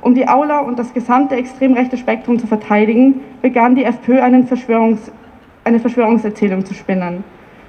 Um 0.00 0.14
die 0.14 0.28
Aula 0.28 0.60
und 0.60 0.78
das 0.78 0.94
gesamte 0.94 1.34
extrem 1.34 1.72
rechte 1.72 1.96
Spektrum 1.96 2.38
zu 2.38 2.46
verteidigen, 2.46 3.22
begann 3.42 3.74
die 3.74 3.82
FPÖ 3.84 4.20
Verschwörungs 4.44 5.10
eine 5.64 5.80
Verschwörungserzählung 5.80 6.64
zu 6.64 6.74
spinnen. 6.74 7.24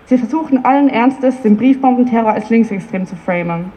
Sie 0.05 0.19
versuchten 0.19 0.65
allen 0.65 0.87
Ernstes, 0.87 1.41
den 1.41 1.57
Briefbombenterror 1.57 2.31
als 2.31 2.51
linksextrem 2.51 3.07
zu 3.07 3.15
framen. 3.15 3.71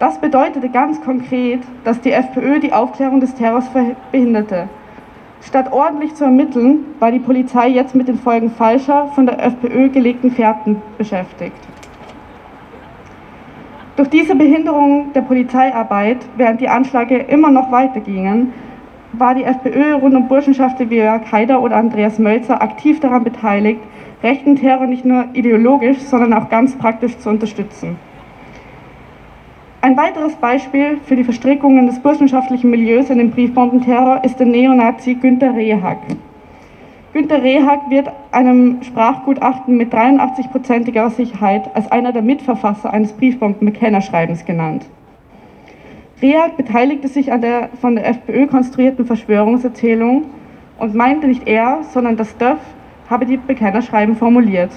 Das 0.00 0.20
bedeutete 0.20 0.68
ganz 0.68 1.00
konkret, 1.00 1.60
dass 1.84 2.00
die 2.00 2.10
FPÖ 2.10 2.58
die 2.58 2.72
Aufklärung 2.72 3.20
des 3.20 3.36
Terrors 3.36 3.66
behinderte. 4.10 4.68
Statt 5.42 5.72
ordentlich 5.72 6.16
zu 6.16 6.24
ermitteln, 6.24 6.86
war 6.98 7.12
die 7.12 7.20
Polizei 7.20 7.68
jetzt 7.68 7.94
mit 7.94 8.08
den 8.08 8.18
Folgen 8.18 8.50
falscher, 8.50 9.06
von 9.14 9.26
der 9.26 9.40
FPÖ 9.40 9.90
gelegten 9.90 10.32
Fährten 10.32 10.82
beschäftigt. 10.98 11.67
Durch 13.98 14.10
diese 14.10 14.36
Behinderung 14.36 15.12
der 15.12 15.22
Polizeiarbeit, 15.22 16.18
während 16.36 16.60
die 16.60 16.68
Anschläge 16.68 17.16
immer 17.16 17.50
noch 17.50 17.72
weitergingen, 17.72 18.52
war 19.12 19.34
die 19.34 19.42
FPÖ 19.42 19.94
rund 19.94 20.14
um 20.14 20.28
Burschenschaften 20.28 20.88
wie 20.88 20.98
Jörg 20.98 21.32
Haider 21.32 21.60
oder 21.60 21.74
Andreas 21.74 22.20
Mölzer 22.20 22.62
aktiv 22.62 23.00
daran 23.00 23.24
beteiligt, 23.24 23.80
rechten 24.22 24.54
Terror 24.54 24.86
nicht 24.86 25.04
nur 25.04 25.24
ideologisch, 25.32 25.98
sondern 25.98 26.32
auch 26.32 26.48
ganz 26.48 26.76
praktisch 26.76 27.18
zu 27.18 27.28
unterstützen. 27.28 27.96
Ein 29.80 29.96
weiteres 29.96 30.36
Beispiel 30.36 30.98
für 31.04 31.16
die 31.16 31.24
Verstrickungen 31.24 31.88
des 31.88 31.98
burschenschaftlichen 31.98 32.70
Milieus 32.70 33.10
in 33.10 33.18
den 33.18 33.32
Briefbombenterror 33.32 34.22
ist 34.22 34.38
der 34.38 34.46
Neonazi 34.46 35.14
Günter 35.14 35.56
Rehag. 35.56 35.98
Günter 37.14 37.42
Rehag 37.42 37.88
wird 37.88 38.10
einem 38.32 38.82
Sprachgutachten 38.82 39.78
mit 39.78 39.94
83-prozentiger 39.94 41.08
Sicherheit 41.08 41.74
als 41.74 41.90
einer 41.90 42.12
der 42.12 42.20
Mitverfasser 42.20 42.92
eines 42.92 43.14
Briefbombenbekennerschreibens 43.14 44.44
genannt. 44.44 44.84
Rehag 46.20 46.58
beteiligte 46.58 47.08
sich 47.08 47.32
an 47.32 47.40
der 47.40 47.70
von 47.80 47.94
der 47.94 48.06
FPÖ 48.08 48.46
konstruierten 48.46 49.06
Verschwörungserzählung 49.06 50.24
und 50.78 50.94
meinte 50.94 51.28
nicht 51.28 51.48
er, 51.48 51.78
sondern 51.82 52.16
das 52.18 52.36
DÖF 52.36 52.58
habe 53.08 53.24
die 53.24 53.38
Bekennerschreiben 53.38 54.14
formuliert. 54.14 54.70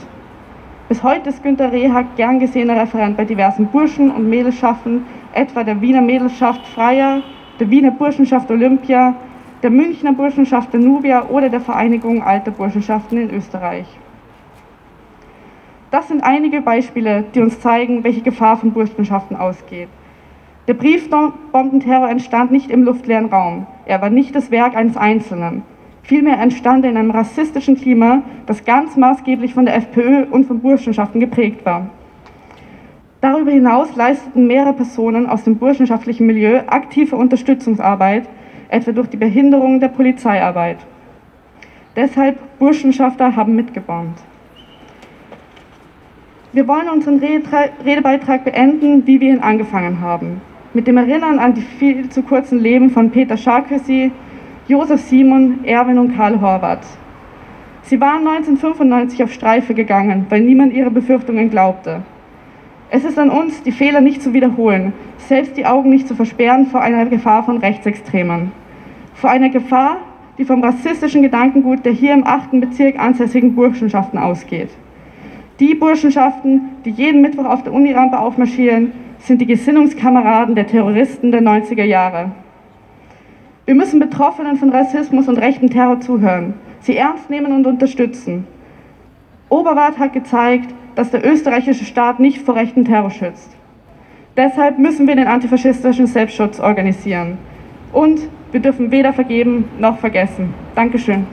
Bis 0.88 1.04
heute 1.04 1.30
ist 1.30 1.44
Günter 1.44 1.74
Rehag 1.74 2.16
gern 2.16 2.40
gesehener 2.40 2.82
Referent 2.82 3.18
bei 3.18 3.26
diversen 3.26 3.68
Burschen- 3.68 4.12
und 4.12 4.30
Mädelschaften, 4.30 5.06
etwa 5.34 5.64
der 5.64 5.82
Wiener 5.82 6.02
Mädelschaft 6.02 6.66
Freier, 6.68 7.24
der 7.60 7.70
Wiener 7.70 7.92
Burschenschaft 7.92 8.50
Olympia, 8.50 9.16
der 9.64 9.70
Münchner 9.70 10.14
Burschenschaft 10.14 10.74
der 10.74 10.80
Nubia 10.80 11.30
oder 11.30 11.50
der 11.50 11.62
Vereinigung 11.62 12.24
Alter 12.24 12.52
Burschenschaften 12.52 13.18
in 13.18 13.30
Österreich. 13.30 13.86
Das 15.92 16.08
sind 16.08 16.24
einige 16.24 16.62
Beispiele, 16.62 17.26
die 17.36 17.42
uns 17.42 17.60
zeigen, 17.60 18.04
welche 18.04 18.22
Gefahr 18.22 18.58
von 18.58 18.72
Burschenschaften 18.72 19.36
ausgeht. 19.36 19.90
Der 20.68 20.74
Briefbombenterror 20.74 22.10
entstand 22.10 22.52
nicht 22.52 22.72
im 22.72 22.84
luftleeren 22.84 23.26
Raum. 23.26 23.68
Er 23.86 24.02
war 24.02 24.10
nicht 24.10 24.36
das 24.36 24.52
Werk 24.52 24.76
eines 24.76 24.96
Einzelnen. 24.96 25.64
Vielmehr 26.04 26.40
entstand 26.40 26.86
er 26.86 26.92
in 26.92 26.98
einem 26.98 27.12
rassistischen 27.12 27.76
Klima, 27.76 28.24
das 28.46 28.64
ganz 28.66 28.96
maßgeblich 28.96 29.54
von 29.54 29.66
der 29.66 29.76
FPÖ 29.76 30.26
und 30.32 30.46
von 30.46 30.62
Burschenschaften 30.62 31.20
geprägt 31.20 31.66
war. 31.66 31.90
Darüber 33.20 33.52
hinaus 33.52 33.96
leisteten 33.96 34.48
mehrere 34.48 34.74
Personen 34.74 35.28
aus 35.28 35.44
dem 35.44 35.58
burschenschaftlichen 35.58 36.26
Milieu 36.26 36.62
aktive 36.68 37.16
Unterstützungsarbeit 37.16 38.28
etwa 38.72 38.94
durch 38.94 39.10
die 39.10 39.18
Behinderung 39.18 39.80
der 39.80 39.90
Polizeiarbeit. 39.90 40.78
Deshalb 41.96 42.38
Burschenschafter 42.58 43.36
haben 43.36 43.56
mitgebombt. 43.56 44.18
Wir 46.54 46.68
wollen 46.68 46.90
unseren 46.90 47.20
Redebeitrag 47.20 48.44
beenden, 48.46 49.06
wie 49.06 49.20
wir 49.20 49.30
ihn 49.30 49.40
angefangen 49.40 50.00
haben. 50.00 50.42
Mit 50.74 50.88
dem 50.88 50.98
Erinnern 50.98 51.38
an 51.38 51.54
die 51.54 51.62
viel 51.62 52.10
zu 52.10 52.24
kurzen 52.24 52.60
Leben 52.60 52.90
von 52.90 53.12
Peter 53.12 53.36
Sarkozy, 53.36 54.12
Josef 54.68 55.02
Simon, 55.02 55.66
Erwin 55.66 55.98
und 55.98 56.16
Karl 56.16 56.40
Horvath. 56.40 56.86
Sie 57.84 58.00
waren 58.00 58.26
1995 58.26 59.24
auf 59.24 59.34
Streife 59.34 59.74
gegangen, 59.74 60.28
weil 60.30 60.42
niemand 60.42 60.72
ihre 60.72 60.92
Befürchtungen 60.92 61.50
glaubte. 61.50 62.04
Es 62.90 63.04
ist 63.04 63.20
an 63.20 63.30
uns, 63.30 63.64
die 63.64 63.72
Fehler 63.72 64.00
nicht 64.00 64.22
zu 64.22 64.34
wiederholen, 64.34 64.94
selbst 65.18 65.58
die 65.58 65.66
Augen 65.66 65.90
nicht 65.90 66.08
zu 66.08 66.16
versperren 66.16 66.68
vor 66.68 66.82
einer 66.82 67.06
Gefahr 67.06 67.44
von 67.44 67.58
Rechtsextremen 67.58 68.61
vor 69.14 69.30
einer 69.30 69.50
Gefahr, 69.50 69.98
die 70.38 70.46
vom 70.46 70.64
rassistischen 70.64 71.22
Gedankengut 71.22 71.86
der 71.86 71.92
hier 71.92 72.14
im 72.14 72.26
8. 72.26 72.60
Bezirk 72.62 73.00
ansässigen 73.00 73.56
Burschenschaften 73.56 74.18
ausgeht. 74.18 74.70
Die 75.60 75.76
Burschenschaften, 75.76 76.62
die 76.86 76.90
jeden 76.90 77.22
Mittwoch 77.22 77.46
auf 77.46 77.64
der 77.64 77.74
Unirampe 77.74 78.18
aufmarschieren, 78.18 78.94
sind 79.20 79.40
die 79.40 79.46
Gesinnungskameraden 79.46 80.56
der 80.56 80.66
Terroristen 80.66 81.32
der 81.32 81.42
90er 81.42 81.84
Jahre. 81.84 82.32
Wir 83.66 83.76
müssen 83.76 84.00
Betroffenen 84.00 84.58
von 84.58 84.70
Rassismus 84.70 85.28
und 85.28 85.38
rechten 85.38 85.70
Terror 85.70 86.00
zuhören, 86.00 86.56
sie 86.80 86.98
ernst 86.98 87.30
nehmen 87.30 87.52
und 87.52 87.68
unterstützen. 87.68 88.48
Oberwart 89.50 90.00
hat 90.00 90.14
gezeigt, 90.14 90.74
dass 90.96 91.12
der 91.12 91.26
österreichische 91.26 91.86
Staat 91.86 92.20
nicht 92.20 92.40
vor 92.40 92.56
rechten 92.56 92.86
Terror 92.86 93.12
schützt. 93.12 93.56
Deshalb 94.36 94.80
müssen 94.80 95.08
wir 95.08 95.16
den 95.16 95.28
antifaschistischen 95.28 96.08
Selbstschutz 96.08 96.60
organisieren. 96.60 97.38
Und 97.92 98.22
wir 98.52 98.60
dürfen 98.60 98.92
weder 98.92 99.14
vergeben 99.14 99.66
noch 99.80 100.00
vergessen. 100.00 100.54
Dankeschön. 100.76 101.26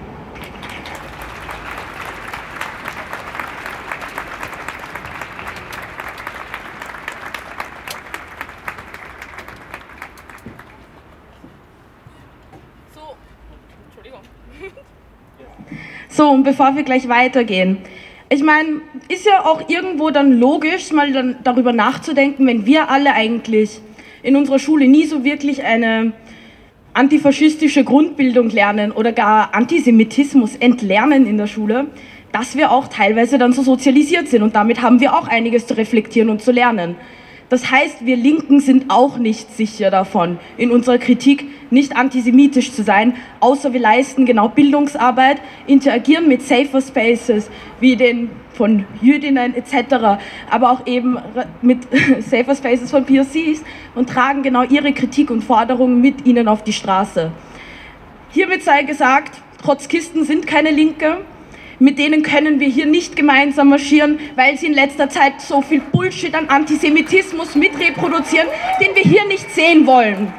So, 16.08 16.30
und 16.30 16.42
bevor 16.42 16.74
wir 16.74 16.82
gleich 16.82 17.08
weitergehen, 17.08 17.78
ich 18.28 18.42
meine, 18.42 18.80
ist 19.08 19.24
ja 19.24 19.44
auch 19.44 19.68
irgendwo 19.68 20.10
dann 20.10 20.40
logisch, 20.40 20.90
mal 20.90 21.12
dann 21.12 21.36
darüber 21.44 21.72
nachzudenken, 21.72 22.44
wenn 22.46 22.66
wir 22.66 22.90
alle 22.90 23.12
eigentlich 23.12 23.80
in 24.24 24.34
unserer 24.34 24.58
Schule 24.58 24.88
nie 24.88 25.06
so 25.06 25.22
wirklich 25.22 25.62
eine 25.62 26.12
antifaschistische 26.98 27.84
Grundbildung 27.84 28.50
lernen 28.50 28.90
oder 28.90 29.12
gar 29.12 29.54
Antisemitismus 29.54 30.56
entlernen 30.56 31.28
in 31.28 31.38
der 31.38 31.46
Schule, 31.46 31.86
dass 32.32 32.56
wir 32.56 32.72
auch 32.72 32.88
teilweise 32.88 33.38
dann 33.38 33.52
so 33.52 33.62
sozialisiert 33.62 34.26
sind 34.26 34.42
und 34.42 34.56
damit 34.56 34.82
haben 34.82 34.98
wir 34.98 35.14
auch 35.14 35.28
einiges 35.28 35.68
zu 35.68 35.76
reflektieren 35.76 36.28
und 36.28 36.42
zu 36.42 36.50
lernen. 36.50 36.96
Das 37.48 37.70
heißt, 37.70 38.04
wir 38.04 38.16
Linken 38.16 38.60
sind 38.60 38.86
auch 38.88 39.16
nicht 39.16 39.56
sicher 39.56 39.90
davon, 39.90 40.38
in 40.58 40.70
unserer 40.70 40.98
Kritik 40.98 41.46
nicht 41.70 41.96
antisemitisch 41.96 42.72
zu 42.72 42.82
sein, 42.82 43.14
außer 43.40 43.72
wir 43.72 43.80
leisten 43.80 44.26
genau 44.26 44.48
Bildungsarbeit, 44.48 45.40
interagieren 45.66 46.28
mit 46.28 46.42
Safer 46.42 46.82
Spaces 46.82 47.50
wie 47.80 47.96
den 47.96 48.30
von 48.52 48.84
Jüdinnen 49.00 49.54
etc., 49.54 50.20
aber 50.50 50.72
auch 50.72 50.86
eben 50.86 51.16
mit 51.62 51.86
Safer 52.20 52.54
Spaces 52.54 52.90
von 52.90 53.06
POCs 53.06 53.62
und 53.94 54.10
tragen 54.10 54.42
genau 54.42 54.64
ihre 54.64 54.92
Kritik 54.92 55.30
und 55.30 55.42
Forderungen 55.42 56.00
mit 56.00 56.26
ihnen 56.26 56.48
auf 56.48 56.64
die 56.64 56.72
Straße. 56.72 57.30
Hiermit 58.30 58.62
sei 58.62 58.82
gesagt, 58.82 59.40
Trotzkisten 59.62 60.24
sind 60.24 60.46
keine 60.46 60.70
Linke, 60.70 61.18
mit 61.78 61.98
denen 61.98 62.22
können 62.22 62.60
wir 62.60 62.68
hier 62.68 62.86
nicht 62.86 63.16
gemeinsam 63.16 63.68
marschieren, 63.68 64.18
weil 64.36 64.56
sie 64.56 64.66
in 64.66 64.74
letzter 64.74 65.08
Zeit 65.08 65.40
so 65.40 65.62
viel 65.62 65.80
Bullshit 65.80 66.34
an 66.34 66.48
Antisemitismus 66.48 67.54
mitreproduzieren, 67.54 68.48
den 68.80 68.94
wir 68.94 69.02
hier 69.02 69.26
nicht 69.26 69.50
sehen 69.50 69.86
wollen. 69.86 70.32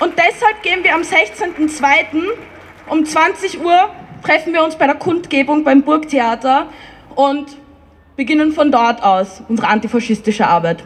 Und 0.00 0.12
deshalb 0.16 0.62
gehen 0.62 0.84
wir 0.84 0.94
am 0.94 1.02
16.02. 1.02 2.28
um 2.88 3.04
20 3.04 3.64
Uhr, 3.64 3.88
treffen 4.22 4.52
wir 4.52 4.62
uns 4.62 4.76
bei 4.76 4.86
der 4.86 4.96
Kundgebung 4.96 5.64
beim 5.64 5.82
Burgtheater 5.82 6.68
und 7.14 7.46
beginnen 8.16 8.52
von 8.52 8.70
dort 8.70 9.02
aus 9.02 9.42
unsere 9.48 9.68
antifaschistische 9.68 10.46
Arbeit. 10.46 10.82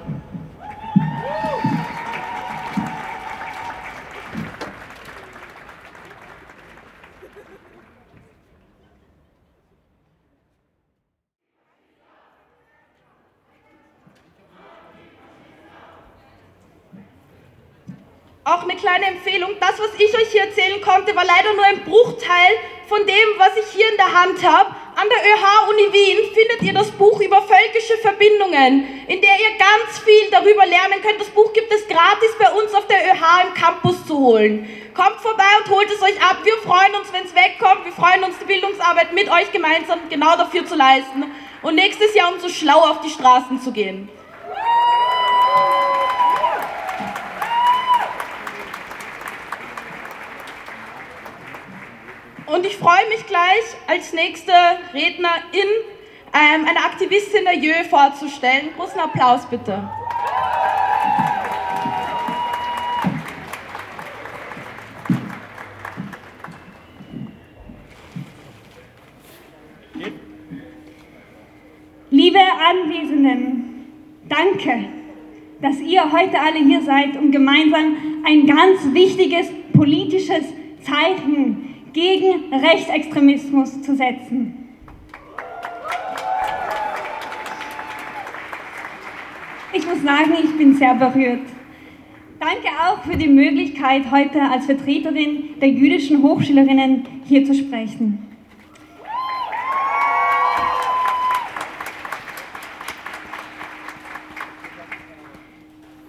Auch 18.50 18.64
eine 18.64 18.74
kleine 18.74 19.06
Empfehlung, 19.06 19.52
das, 19.60 19.78
was 19.78 19.94
ich 19.96 20.12
euch 20.12 20.32
hier 20.32 20.42
erzählen 20.42 20.80
konnte, 20.80 21.14
war 21.14 21.24
leider 21.24 21.54
nur 21.54 21.64
ein 21.66 21.84
Bruchteil 21.84 22.58
von 22.88 22.98
dem, 23.06 23.28
was 23.38 23.56
ich 23.56 23.70
hier 23.70 23.88
in 23.88 23.96
der 23.96 24.12
Hand 24.12 24.42
habe. 24.42 24.74
An 24.96 25.06
der 25.08 25.22
ÖH-Uni 25.22 25.92
Wien 25.92 26.34
findet 26.34 26.60
ihr 26.62 26.72
das 26.72 26.90
Buch 26.90 27.20
über 27.20 27.42
völkische 27.42 27.96
Verbindungen, 28.02 29.06
in 29.06 29.20
der 29.20 29.38
ihr 29.38 29.54
ganz 29.56 30.00
viel 30.04 30.28
darüber 30.32 30.66
lernen 30.66 31.00
könnt. 31.00 31.20
Das 31.20 31.28
Buch 31.28 31.52
gibt 31.52 31.72
es 31.72 31.86
gratis 31.86 32.34
bei 32.40 32.50
uns 32.50 32.74
auf 32.74 32.88
der 32.88 33.14
ÖH 33.14 33.46
im 33.46 33.54
Campus 33.54 34.04
zu 34.04 34.18
holen. 34.18 34.68
Kommt 34.94 35.20
vorbei 35.20 35.52
und 35.62 35.70
holt 35.70 35.88
es 35.88 36.02
euch 36.02 36.20
ab. 36.20 36.38
Wir 36.42 36.56
freuen 36.56 36.96
uns, 36.96 37.12
wenn 37.12 37.22
es 37.22 37.34
wegkommt. 37.36 37.84
Wir 37.84 37.92
freuen 37.92 38.24
uns, 38.24 38.36
die 38.40 38.46
Bildungsarbeit 38.46 39.12
mit 39.12 39.30
euch 39.30 39.52
gemeinsam 39.52 40.00
genau 40.08 40.36
dafür 40.36 40.66
zu 40.66 40.74
leisten 40.74 41.30
und 41.62 41.76
nächstes 41.76 42.16
Jahr 42.16 42.32
umso 42.32 42.48
schlauer 42.48 42.90
auf 42.90 43.00
die 43.00 43.10
Straßen 43.10 43.60
zu 43.60 43.70
gehen. 43.70 44.08
Und 52.60 52.66
ich 52.66 52.76
freue 52.76 53.08
mich 53.08 53.26
gleich 53.26 53.64
als 53.86 54.12
nächste 54.12 54.52
Rednerin 54.92 55.30
ähm, 56.34 56.66
eine 56.68 56.78
Aktivistin 56.84 57.44
der 57.44 57.56
JÖ 57.56 57.84
vorzustellen. 57.88 58.68
Großen 58.76 59.00
Applaus 59.00 59.46
bitte. 59.46 59.88
Liebe 72.10 72.40
Anwesenden, 72.40 73.86
danke, 74.28 74.84
dass 75.62 75.80
ihr 75.80 76.12
heute 76.12 76.38
alle 76.38 76.58
hier 76.58 76.82
seid, 76.82 77.16
um 77.16 77.32
gemeinsam 77.32 77.96
ein 78.26 78.46
ganz 78.46 78.80
wichtiges 78.92 79.46
politisches 79.72 80.44
Zeichen 80.82 81.59
gegen 81.92 82.52
Rechtsextremismus 82.52 83.82
zu 83.82 83.96
setzen. 83.96 84.68
Ich 89.72 89.86
muss 89.86 90.02
sagen, 90.02 90.32
ich 90.42 90.56
bin 90.56 90.74
sehr 90.74 90.94
berührt. 90.94 91.46
Danke 92.40 92.68
auch 92.82 93.02
für 93.04 93.16
die 93.16 93.28
Möglichkeit, 93.28 94.10
heute 94.10 94.40
als 94.40 94.66
Vertreterin 94.66 95.60
der 95.60 95.68
jüdischen 95.68 96.22
Hochschülerinnen 96.22 97.06
hier 97.26 97.44
zu 97.44 97.54
sprechen. 97.54 98.26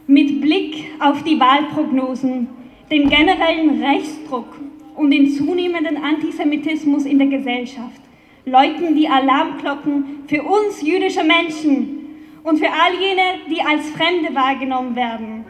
Mit 0.08 0.41
Blick 0.41 0.86
auf 1.00 1.24
die 1.24 1.39
Wahlprognosen, 1.39 2.48
dem 2.89 3.10
generellen 3.10 3.84
Rechtsdruck 3.84 4.61
und 5.02 5.10
den 5.10 5.32
zunehmenden 5.32 5.98
Antisemitismus 5.98 7.06
in 7.06 7.18
der 7.18 7.26
Gesellschaft 7.26 8.00
läuten 8.46 8.96
die 8.96 9.08
Alarmglocken 9.08 10.26
für 10.28 10.44
uns 10.44 10.80
jüdische 10.84 11.24
Menschen 11.24 12.06
und 12.44 12.60
für 12.60 12.68
all 12.68 12.94
jene, 12.94 13.40
die 13.50 13.60
als 13.62 13.90
Fremde 13.90 14.34
wahrgenommen 14.36 14.96
werden. 14.96 15.44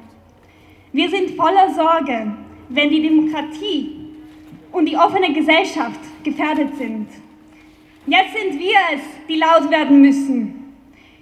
Wir 0.94 1.10
sind 1.10 1.32
voller 1.32 1.70
Sorge, 1.74 2.34
wenn 2.70 2.90
die 2.90 3.02
Demokratie 3.02 3.92
und 4.72 4.88
die 4.88 4.96
offene 4.96 5.34
Gesellschaft 5.34 6.00
gefährdet 6.24 6.78
sind. 6.78 7.08
Jetzt 8.08 8.34
sind 8.34 8.58
wir 8.58 8.78
es, 8.96 9.02
die 9.28 9.36
laut 9.36 9.70
werden 9.70 10.00
müssen, 10.00 10.74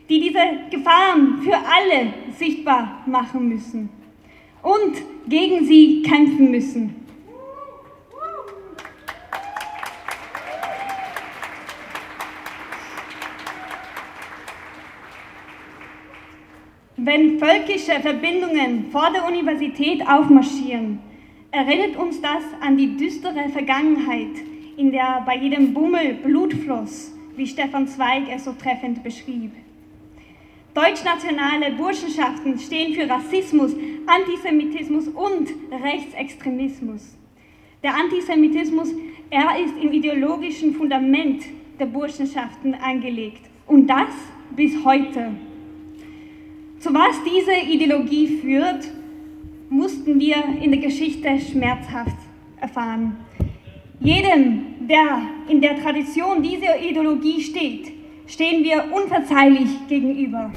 die 0.08 0.20
diese 0.20 0.70
Gefahren 0.70 1.42
für 1.42 1.56
alle 1.56 2.13
sichtbar 2.38 3.02
machen 3.08 3.50
müssen 3.50 3.89
und 4.62 5.02
gegen 5.28 5.65
sie 5.65 6.04
kämpfen 6.04 6.52
müssen. 6.52 6.99
Wenn 17.02 17.40
völkische 17.40 17.94
Verbindungen 18.02 18.92
vor 18.92 19.10
der 19.14 19.26
Universität 19.26 20.06
aufmarschieren, 20.06 21.00
erinnert 21.50 21.96
uns 21.96 22.20
das 22.20 22.44
an 22.60 22.76
die 22.76 22.98
düstere 22.98 23.48
Vergangenheit, 23.54 24.36
in 24.76 24.92
der 24.92 25.24
bei 25.26 25.38
jedem 25.38 25.74
Bummel 25.74 26.16
Blut 26.16 26.54
floss, 26.54 27.14
wie 27.38 27.48
Stefan 27.48 27.88
Zweig 27.88 28.24
es 28.30 28.44
so 28.44 28.52
treffend 28.52 29.02
beschrieb. 29.02 29.52
Deutschnationale 30.74 31.72
Burschenschaften 31.78 32.60
stehen 32.60 32.94
für 32.94 33.10
Rassismus, 33.10 33.74
Antisemitismus 34.06 35.08
und 35.08 35.48
Rechtsextremismus. 35.72 37.18
Der 37.82 37.96
Antisemitismus, 37.96 38.90
er 39.30 39.58
ist 39.64 39.76
im 39.82 39.94
ideologischen 39.94 40.76
Fundament 40.76 41.44
der 41.80 41.86
Burschenschaften 41.86 42.74
angelegt 42.74 43.50
und 43.68 43.88
das 43.88 44.10
bis 44.54 44.84
heute. 44.84 45.32
Zu 46.80 46.94
was 46.94 47.22
diese 47.26 47.52
Ideologie 47.70 48.39
führt, 48.42 48.88
mussten 49.70 50.18
wir 50.18 50.38
in 50.62 50.72
der 50.72 50.80
Geschichte 50.80 51.28
schmerzhaft 51.39 52.15
erfahren. 52.62 53.18
Jedem, 54.00 54.88
der 54.88 55.24
in 55.50 55.60
der 55.60 55.78
Tradition 55.82 56.42
dieser 56.42 56.82
Ideologie 56.82 57.42
steht, 57.42 57.92
stehen 58.28 58.63
wir 58.63 58.86
unverzeihlich 58.94 59.68
gegenüber. 59.89 60.52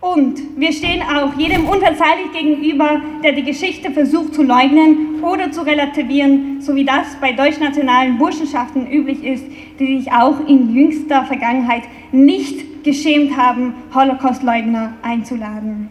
Und 0.00 0.40
wir 0.56 0.72
stehen 0.72 1.02
auch 1.02 1.36
jedem 1.36 1.66
unverzeihlich 1.66 2.30
gegenüber, 2.32 3.00
der 3.24 3.32
die 3.32 3.42
Geschichte 3.42 3.90
versucht 3.90 4.34
zu 4.34 4.44
leugnen 4.44 5.20
oder 5.20 5.50
zu 5.50 5.62
relativieren, 5.62 6.60
so 6.60 6.76
wie 6.76 6.84
das 6.84 7.16
bei 7.20 7.32
deutschnationalen 7.32 8.18
Burschenschaften 8.18 8.86
üblich 8.88 9.24
ist, 9.24 9.46
die 9.80 9.98
sich 9.98 10.12
auch 10.12 10.46
in 10.46 10.72
jüngster 10.72 11.24
Vergangenheit 11.24 11.82
nicht 12.12 12.73
geschämt 12.84 13.36
haben, 13.36 13.74
Holocaustleugner 13.94 14.92
einzuladen. 15.02 15.90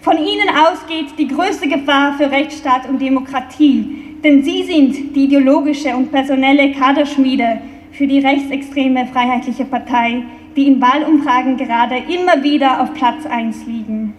Von 0.00 0.16
ihnen 0.16 0.48
aus 0.48 0.86
geht 0.86 1.18
die 1.18 1.26
größte 1.26 1.68
Gefahr 1.68 2.14
für 2.14 2.30
Rechtsstaat 2.30 2.88
und 2.88 3.00
Demokratie, 3.00 4.16
denn 4.22 4.42
sie 4.42 4.62
sind 4.62 5.16
die 5.16 5.24
ideologische 5.24 5.96
und 5.96 6.12
personelle 6.12 6.72
Kaderschmiede 6.72 7.60
für 7.92 8.06
die 8.06 8.20
rechtsextreme 8.20 9.06
Freiheitliche 9.06 9.64
Partei, 9.64 10.22
die 10.54 10.68
in 10.68 10.80
Wahlumfragen 10.80 11.56
gerade 11.56 11.96
immer 11.96 12.42
wieder 12.42 12.80
auf 12.80 12.94
Platz 12.94 13.26
1 13.26 13.66
liegen. 13.66 14.14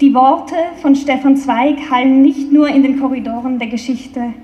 Die 0.00 0.12
Worte 0.12 0.56
von 0.82 0.96
Stefan 0.96 1.36
Zweig 1.36 1.90
hallen 1.90 2.22
nicht 2.22 2.50
nur 2.50 2.68
in 2.68 2.82
den 2.82 2.98
Korridoren 3.00 3.58
der 3.58 3.68
Geschichte 3.68 4.34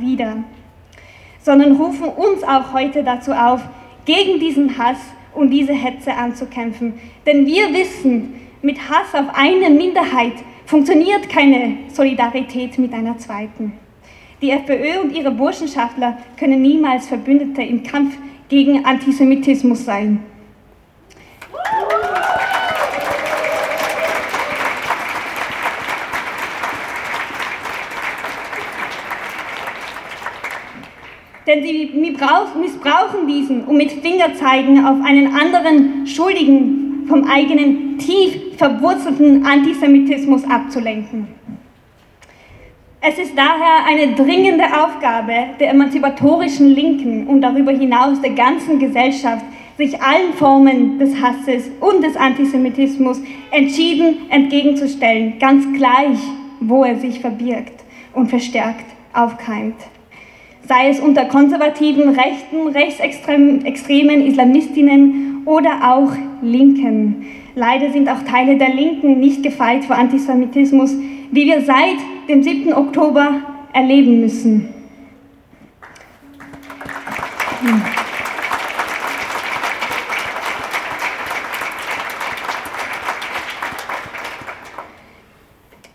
wieder, 0.00 0.38
sondern 1.40 1.76
rufen 1.76 2.08
uns 2.08 2.42
auch 2.42 2.72
heute 2.72 3.04
dazu 3.04 3.32
auf, 3.32 3.62
gegen 4.08 4.40
diesen 4.40 4.78
Hass 4.78 4.96
und 5.34 5.50
diese 5.50 5.74
Hetze 5.74 6.14
anzukämpfen. 6.14 6.94
Denn 7.26 7.44
wir 7.46 7.74
wissen, 7.74 8.40
mit 8.62 8.78
Hass 8.88 9.14
auf 9.14 9.26
eine 9.34 9.68
Minderheit 9.68 10.32
funktioniert 10.64 11.28
keine 11.28 11.76
Solidarität 11.92 12.78
mit 12.78 12.94
einer 12.94 13.18
zweiten. 13.18 13.74
Die 14.40 14.50
FPÖ 14.50 15.02
und 15.02 15.14
ihre 15.14 15.30
Burschenschaftler 15.30 16.16
können 16.38 16.62
niemals 16.62 17.06
Verbündete 17.06 17.60
im 17.60 17.82
Kampf 17.82 18.16
gegen 18.48 18.82
Antisemitismus 18.86 19.84
sein. 19.84 20.24
Denn 31.58 31.64
sie 31.64 31.90
missbrauchen 31.94 33.26
diesen, 33.26 33.64
um 33.64 33.76
mit 33.76 33.90
Fingerzeigen 33.90 34.84
auf 34.84 34.98
einen 35.04 35.34
anderen 35.34 36.06
Schuldigen 36.06 37.04
vom 37.08 37.24
eigenen 37.24 37.98
tief 37.98 38.56
verwurzelten 38.56 39.44
Antisemitismus 39.44 40.44
abzulenken. 40.44 41.26
Es 43.00 43.18
ist 43.18 43.32
daher 43.36 43.86
eine 43.86 44.14
dringende 44.14 44.64
Aufgabe 44.64 45.32
der 45.58 45.70
emanzipatorischen 45.70 46.74
Linken 46.74 47.26
und 47.26 47.40
darüber 47.40 47.72
hinaus 47.72 48.20
der 48.20 48.34
ganzen 48.34 48.78
Gesellschaft, 48.78 49.44
sich 49.78 50.00
allen 50.00 50.34
Formen 50.34 50.98
des 50.98 51.20
Hasses 51.20 51.70
und 51.80 52.04
des 52.04 52.16
Antisemitismus 52.16 53.20
entschieden 53.50 54.30
entgegenzustellen, 54.30 55.40
ganz 55.40 55.64
gleich, 55.76 56.18
wo 56.60 56.84
er 56.84 56.96
sich 56.98 57.18
verbirgt 57.18 57.84
und 58.14 58.28
verstärkt 58.28 58.86
aufkeimt. 59.12 59.76
Sei 60.68 60.90
es 60.90 61.00
unter 61.00 61.24
konservativen, 61.24 62.10
rechten, 62.10 62.68
rechtsextremen 62.68 64.26
Islamistinnen 64.26 65.42
oder 65.46 65.94
auch 65.94 66.12
Linken. 66.42 67.24
Leider 67.54 67.90
sind 67.90 68.06
auch 68.06 68.22
Teile 68.30 68.58
der 68.58 68.74
Linken 68.74 69.18
nicht 69.18 69.42
gefeit 69.42 69.86
vor 69.86 69.96
Antisemitismus, 69.96 70.94
wie 71.30 71.46
wir 71.46 71.62
seit 71.62 71.96
dem 72.28 72.42
7. 72.42 72.74
Oktober 72.74 73.40
erleben 73.72 74.20
müssen. 74.20 74.68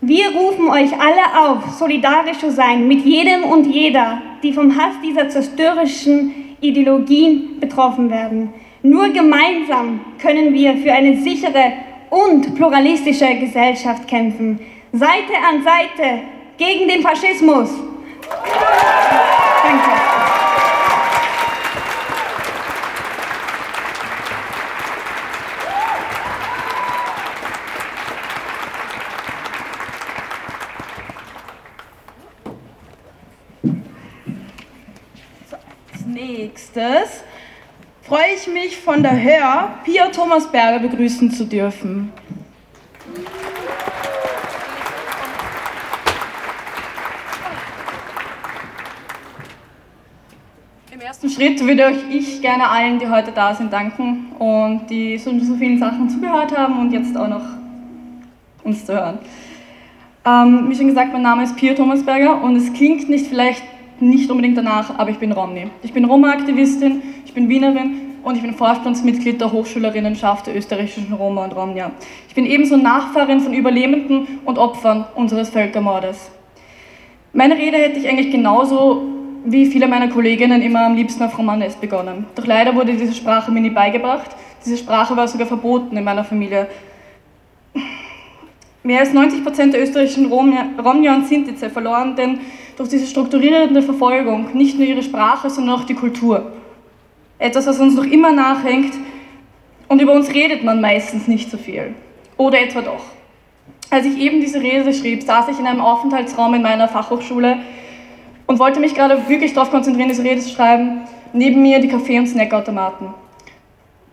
Wir 0.00 0.32
rufen 0.32 0.68
euch 0.68 0.92
alle 1.00 1.48
auf, 1.48 1.74
solidarisch 1.78 2.38
zu 2.38 2.50
sein 2.50 2.88
mit 2.88 3.04
jedem 3.04 3.44
und 3.44 3.66
jeder, 3.66 4.20
die 4.44 4.52
vom 4.52 4.76
Hass 4.76 4.94
dieser 5.02 5.28
zerstörerischen 5.28 6.56
Ideologien 6.60 7.58
betroffen 7.58 8.10
werden. 8.10 8.52
Nur 8.82 9.08
gemeinsam 9.08 10.00
können 10.20 10.52
wir 10.52 10.76
für 10.76 10.92
eine 10.92 11.16
sichere 11.16 11.72
und 12.10 12.54
pluralistische 12.54 13.34
Gesellschaft 13.34 14.06
kämpfen. 14.06 14.60
Seite 14.92 15.34
an 15.48 15.64
Seite 15.64 16.20
gegen 16.56 16.86
den 16.86 17.02
Faschismus. 17.02 17.70
Danke. 19.64 19.90
Als 35.92 36.06
nächstes 36.06 37.24
freue 38.02 38.23
ich 38.36 38.46
mich 38.48 38.76
von 38.76 39.02
der 39.02 39.22
Hör 39.22 39.74
Pia 39.84 40.08
Thomas 40.08 40.50
Berger 40.50 40.80
begrüßen 40.80 41.30
zu 41.30 41.44
dürfen. 41.44 42.12
ersten 51.00 51.28
Schritt 51.28 51.64
würde 51.64 51.84
euch 51.84 51.98
ich 52.10 52.40
gerne 52.40 52.68
allen, 52.68 52.98
die 52.98 53.06
heute 53.08 53.30
da 53.30 53.54
sind, 53.54 53.72
danken 53.72 54.32
und 54.38 54.86
die 54.88 55.18
so, 55.18 55.38
so 55.38 55.54
vielen 55.54 55.78
Sachen 55.78 56.08
zugehört 56.08 56.56
haben 56.56 56.78
und 56.78 56.92
jetzt 56.92 57.16
auch 57.16 57.28
noch 57.28 57.44
uns 58.64 58.86
zu 58.86 58.94
hören. 58.94 59.18
Ähm, 60.24 60.64
wie 60.68 60.74
schon 60.74 60.88
gesagt, 60.88 61.12
mein 61.12 61.22
Name 61.22 61.44
ist 61.44 61.56
Pia 61.56 61.74
Thomasberger 61.74 62.42
und 62.42 62.56
es 62.56 62.72
klingt 62.72 63.08
nicht 63.08 63.26
vielleicht 63.26 63.62
nicht 64.00 64.30
unbedingt 64.30 64.56
danach, 64.56 64.98
aber 64.98 65.10
ich 65.10 65.18
bin 65.18 65.30
Romni. 65.30 65.68
Ich 65.82 65.92
bin 65.92 66.06
Roma-Aktivistin, 66.06 67.02
ich 67.26 67.34
bin 67.34 67.48
Wienerin 67.48 68.03
und 68.24 68.36
ich 68.36 68.42
bin 68.42 68.54
Vorstandsmitglied 68.54 69.40
der 69.40 69.52
Hochschülerinnenschaft 69.52 70.46
der 70.46 70.56
österreichischen 70.56 71.12
Roma 71.12 71.44
und 71.44 71.54
Romnia. 71.54 71.92
Ich 72.28 72.34
bin 72.34 72.46
ebenso 72.46 72.76
Nachfahrin 72.76 73.40
von 73.40 73.52
Überlebenden 73.52 74.40
und 74.44 74.58
Opfern 74.58 75.04
unseres 75.14 75.50
Völkermordes. 75.50 76.30
Meine 77.34 77.56
Rede 77.56 77.76
hätte 77.76 77.98
ich 77.98 78.08
eigentlich 78.08 78.30
genauso 78.30 79.02
wie 79.44 79.66
viele 79.66 79.86
meiner 79.86 80.08
Kolleginnen 80.08 80.62
immer 80.62 80.86
am 80.86 80.94
liebsten 80.94 81.22
auf 81.22 81.36
Romanes 81.36 81.76
begonnen. 81.76 82.24
Doch 82.34 82.46
leider 82.46 82.74
wurde 82.74 82.94
diese 82.94 83.12
Sprache 83.12 83.52
mir 83.52 83.60
nie 83.60 83.70
beigebracht. 83.70 84.30
Diese 84.64 84.78
Sprache 84.78 85.14
war 85.16 85.28
sogar 85.28 85.46
verboten 85.46 85.94
in 85.96 86.04
meiner 86.04 86.24
Familie. 86.24 86.66
Mehr 88.82 89.00
als 89.00 89.12
90 89.12 89.44
Prozent 89.44 89.74
der 89.74 89.82
österreichischen 89.82 90.26
Romja 90.26 91.14
und 91.14 91.26
Sintize 91.26 91.68
verloren 91.68 92.16
denn 92.16 92.38
durch 92.76 92.88
diese 92.88 93.06
strukturierende 93.06 93.82
Verfolgung 93.82 94.48
nicht 94.54 94.78
nur 94.78 94.86
ihre 94.86 95.02
Sprache, 95.02 95.50
sondern 95.50 95.78
auch 95.78 95.84
die 95.84 95.94
Kultur. 95.94 96.52
Etwas, 97.38 97.66
was 97.66 97.80
uns 97.80 97.94
noch 97.94 98.04
immer 98.04 98.32
nachhängt 98.32 98.94
und 99.88 100.00
über 100.00 100.12
uns 100.12 100.30
redet 100.30 100.64
man 100.64 100.80
meistens 100.80 101.28
nicht 101.28 101.50
so 101.50 101.56
viel. 101.56 101.94
Oder 102.36 102.60
etwa 102.60 102.82
doch. 102.82 103.04
Als 103.90 104.06
ich 104.06 104.18
eben 104.18 104.40
diese 104.40 104.60
Rede 104.60 104.92
schrieb, 104.92 105.22
saß 105.22 105.48
ich 105.48 105.58
in 105.58 105.66
einem 105.66 105.80
Aufenthaltsraum 105.80 106.54
in 106.54 106.62
meiner 106.62 106.88
Fachhochschule 106.88 107.58
und 108.46 108.58
wollte 108.58 108.80
mich 108.80 108.94
gerade 108.94 109.28
wirklich 109.28 109.52
darauf 109.54 109.70
konzentrieren, 109.70 110.08
diese 110.08 110.24
Rede 110.24 110.40
zu 110.40 110.50
schreiben. 110.50 111.02
Neben 111.32 111.62
mir 111.62 111.80
die 111.80 111.88
Kaffee- 111.88 112.18
und 112.18 112.28
Snackautomaten. 112.28 113.08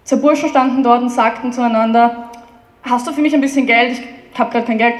Zwei 0.03 0.17
Burschen 0.17 0.49
standen 0.49 0.83
dort 0.83 1.03
und 1.03 1.09
sagten 1.09 1.53
zueinander, 1.53 2.29
hast 2.83 3.07
du 3.07 3.11
für 3.11 3.21
mich 3.21 3.33
ein 3.33 3.41
bisschen 3.41 3.67
Geld? 3.67 4.01
Ich 4.33 4.39
habe 4.39 4.51
gerade 4.51 4.65
kein 4.65 4.77
Geld. 4.77 4.95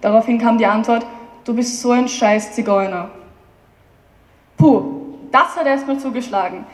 Daraufhin 0.00 0.38
kam 0.38 0.58
die 0.58 0.66
Antwort, 0.66 1.06
du 1.44 1.54
bist 1.54 1.80
so 1.80 1.92
ein 1.92 2.08
scheiß 2.08 2.52
Zigeuner. 2.52 3.10
Puh, 4.56 4.97
das 5.30 5.56
hat 5.56 5.66
erstmal 5.66 5.98
zugeschlagen. 5.98 6.64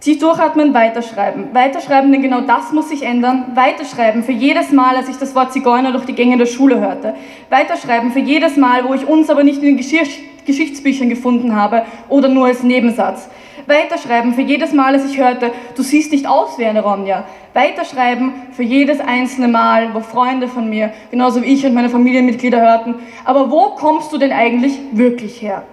Tief 0.00 0.18
durchatmen, 0.18 0.74
weiterschreiben. 0.74 1.54
Weiterschreiben, 1.54 2.12
denn 2.12 2.22
genau 2.22 2.42
das 2.42 2.70
muss 2.72 2.90
sich 2.90 3.02
ändern. 3.02 3.52
Weiterschreiben 3.54 4.22
für 4.22 4.32
jedes 4.32 4.70
Mal, 4.70 4.96
als 4.96 5.08
ich 5.08 5.16
das 5.16 5.34
Wort 5.34 5.52
Zigeuner 5.52 5.92
durch 5.92 6.04
die 6.04 6.14
Gänge 6.14 6.36
der 6.36 6.46
Schule 6.46 6.78
hörte. 6.80 7.14
Weiterschreiben 7.48 8.12
für 8.12 8.20
jedes 8.20 8.56
Mal, 8.56 8.84
wo 8.86 8.94
ich 8.94 9.06
uns 9.06 9.30
aber 9.30 9.42
nicht 9.42 9.58
in 9.58 9.64
den 9.64 9.76
Geschichts 9.78 10.20
Geschichtsbüchern 10.46 11.08
gefunden 11.08 11.54
habe 11.54 11.84
oder 12.08 12.28
nur 12.28 12.46
als 12.46 12.62
Nebensatz. 12.62 13.28
Weiterschreiben 13.66 14.32
für 14.32 14.42
jedes 14.42 14.72
Mal, 14.72 14.94
als 14.94 15.04
ich 15.04 15.18
hörte, 15.18 15.50
du 15.74 15.82
siehst 15.82 16.12
nicht 16.12 16.26
aus 16.26 16.56
wie 16.56 16.64
eine 16.64 16.82
Romja. 16.82 17.24
Weiterschreiben 17.52 18.32
für 18.52 18.62
jedes 18.62 19.00
einzelne 19.00 19.48
Mal, 19.48 19.92
wo 19.92 20.00
Freunde 20.00 20.46
von 20.46 20.70
mir, 20.70 20.92
genauso 21.10 21.42
wie 21.42 21.46
ich 21.46 21.66
und 21.66 21.74
meine 21.74 21.88
Familienmitglieder 21.88 22.60
hörten, 22.60 22.94
aber 23.24 23.50
wo 23.50 23.70
kommst 23.70 24.12
du 24.12 24.18
denn 24.18 24.30
eigentlich 24.30 24.78
wirklich 24.92 25.42
her? 25.42 25.64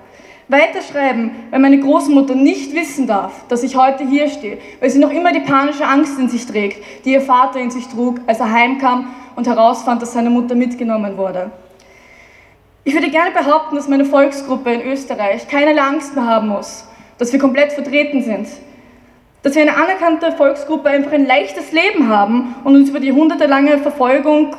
Weiterschreiben, 0.53 1.31
weil 1.49 1.59
meine 1.59 1.79
Großmutter 1.79 2.35
nicht 2.35 2.73
wissen 2.73 3.07
darf, 3.07 3.33
dass 3.49 3.63
ich 3.63 3.75
heute 3.75 4.07
hier 4.07 4.29
stehe, 4.29 4.59
weil 4.79 4.89
sie 4.89 4.99
noch 4.99 5.11
immer 5.11 5.33
die 5.33 5.41
panische 5.41 5.85
Angst 5.85 6.17
in 6.19 6.29
sich 6.29 6.45
trägt, 6.45 6.81
die 7.03 7.11
ihr 7.11 7.21
Vater 7.21 7.59
in 7.59 7.71
sich 7.71 7.87
trug, 7.87 8.21
als 8.27 8.39
er 8.39 8.51
heimkam 8.51 9.13
und 9.35 9.47
herausfand, 9.47 10.01
dass 10.01 10.13
seine 10.13 10.29
Mutter 10.29 10.55
mitgenommen 10.55 11.17
wurde. 11.17 11.51
Ich 12.85 12.93
würde 12.93 13.09
gerne 13.09 13.31
behaupten, 13.31 13.75
dass 13.75 13.87
meine 13.87 14.05
Volksgruppe 14.05 14.71
in 14.71 14.81
Österreich 14.81 15.47
keinerlei 15.47 15.81
Angst 15.81 16.15
mehr 16.15 16.27
haben 16.27 16.49
muss, 16.49 16.85
dass 17.17 17.33
wir 17.33 17.39
komplett 17.39 17.71
vertreten 17.71 18.21
sind, 18.21 18.47
dass 19.41 19.55
wir 19.55 19.61
eine 19.63 19.75
anerkannte 19.75 20.31
Volksgruppe 20.33 20.89
einfach 20.89 21.13
ein 21.13 21.25
leichtes 21.25 21.71
Leben 21.71 22.09
haben 22.09 22.55
und 22.63 22.75
uns 22.75 22.89
über 22.89 22.99
die 22.99 23.07
jahrhundertelange 23.07 23.79
Verfolgung 23.79 24.55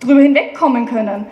darüber 0.00 0.20
hinwegkommen 0.20 0.86
können, 0.86 1.26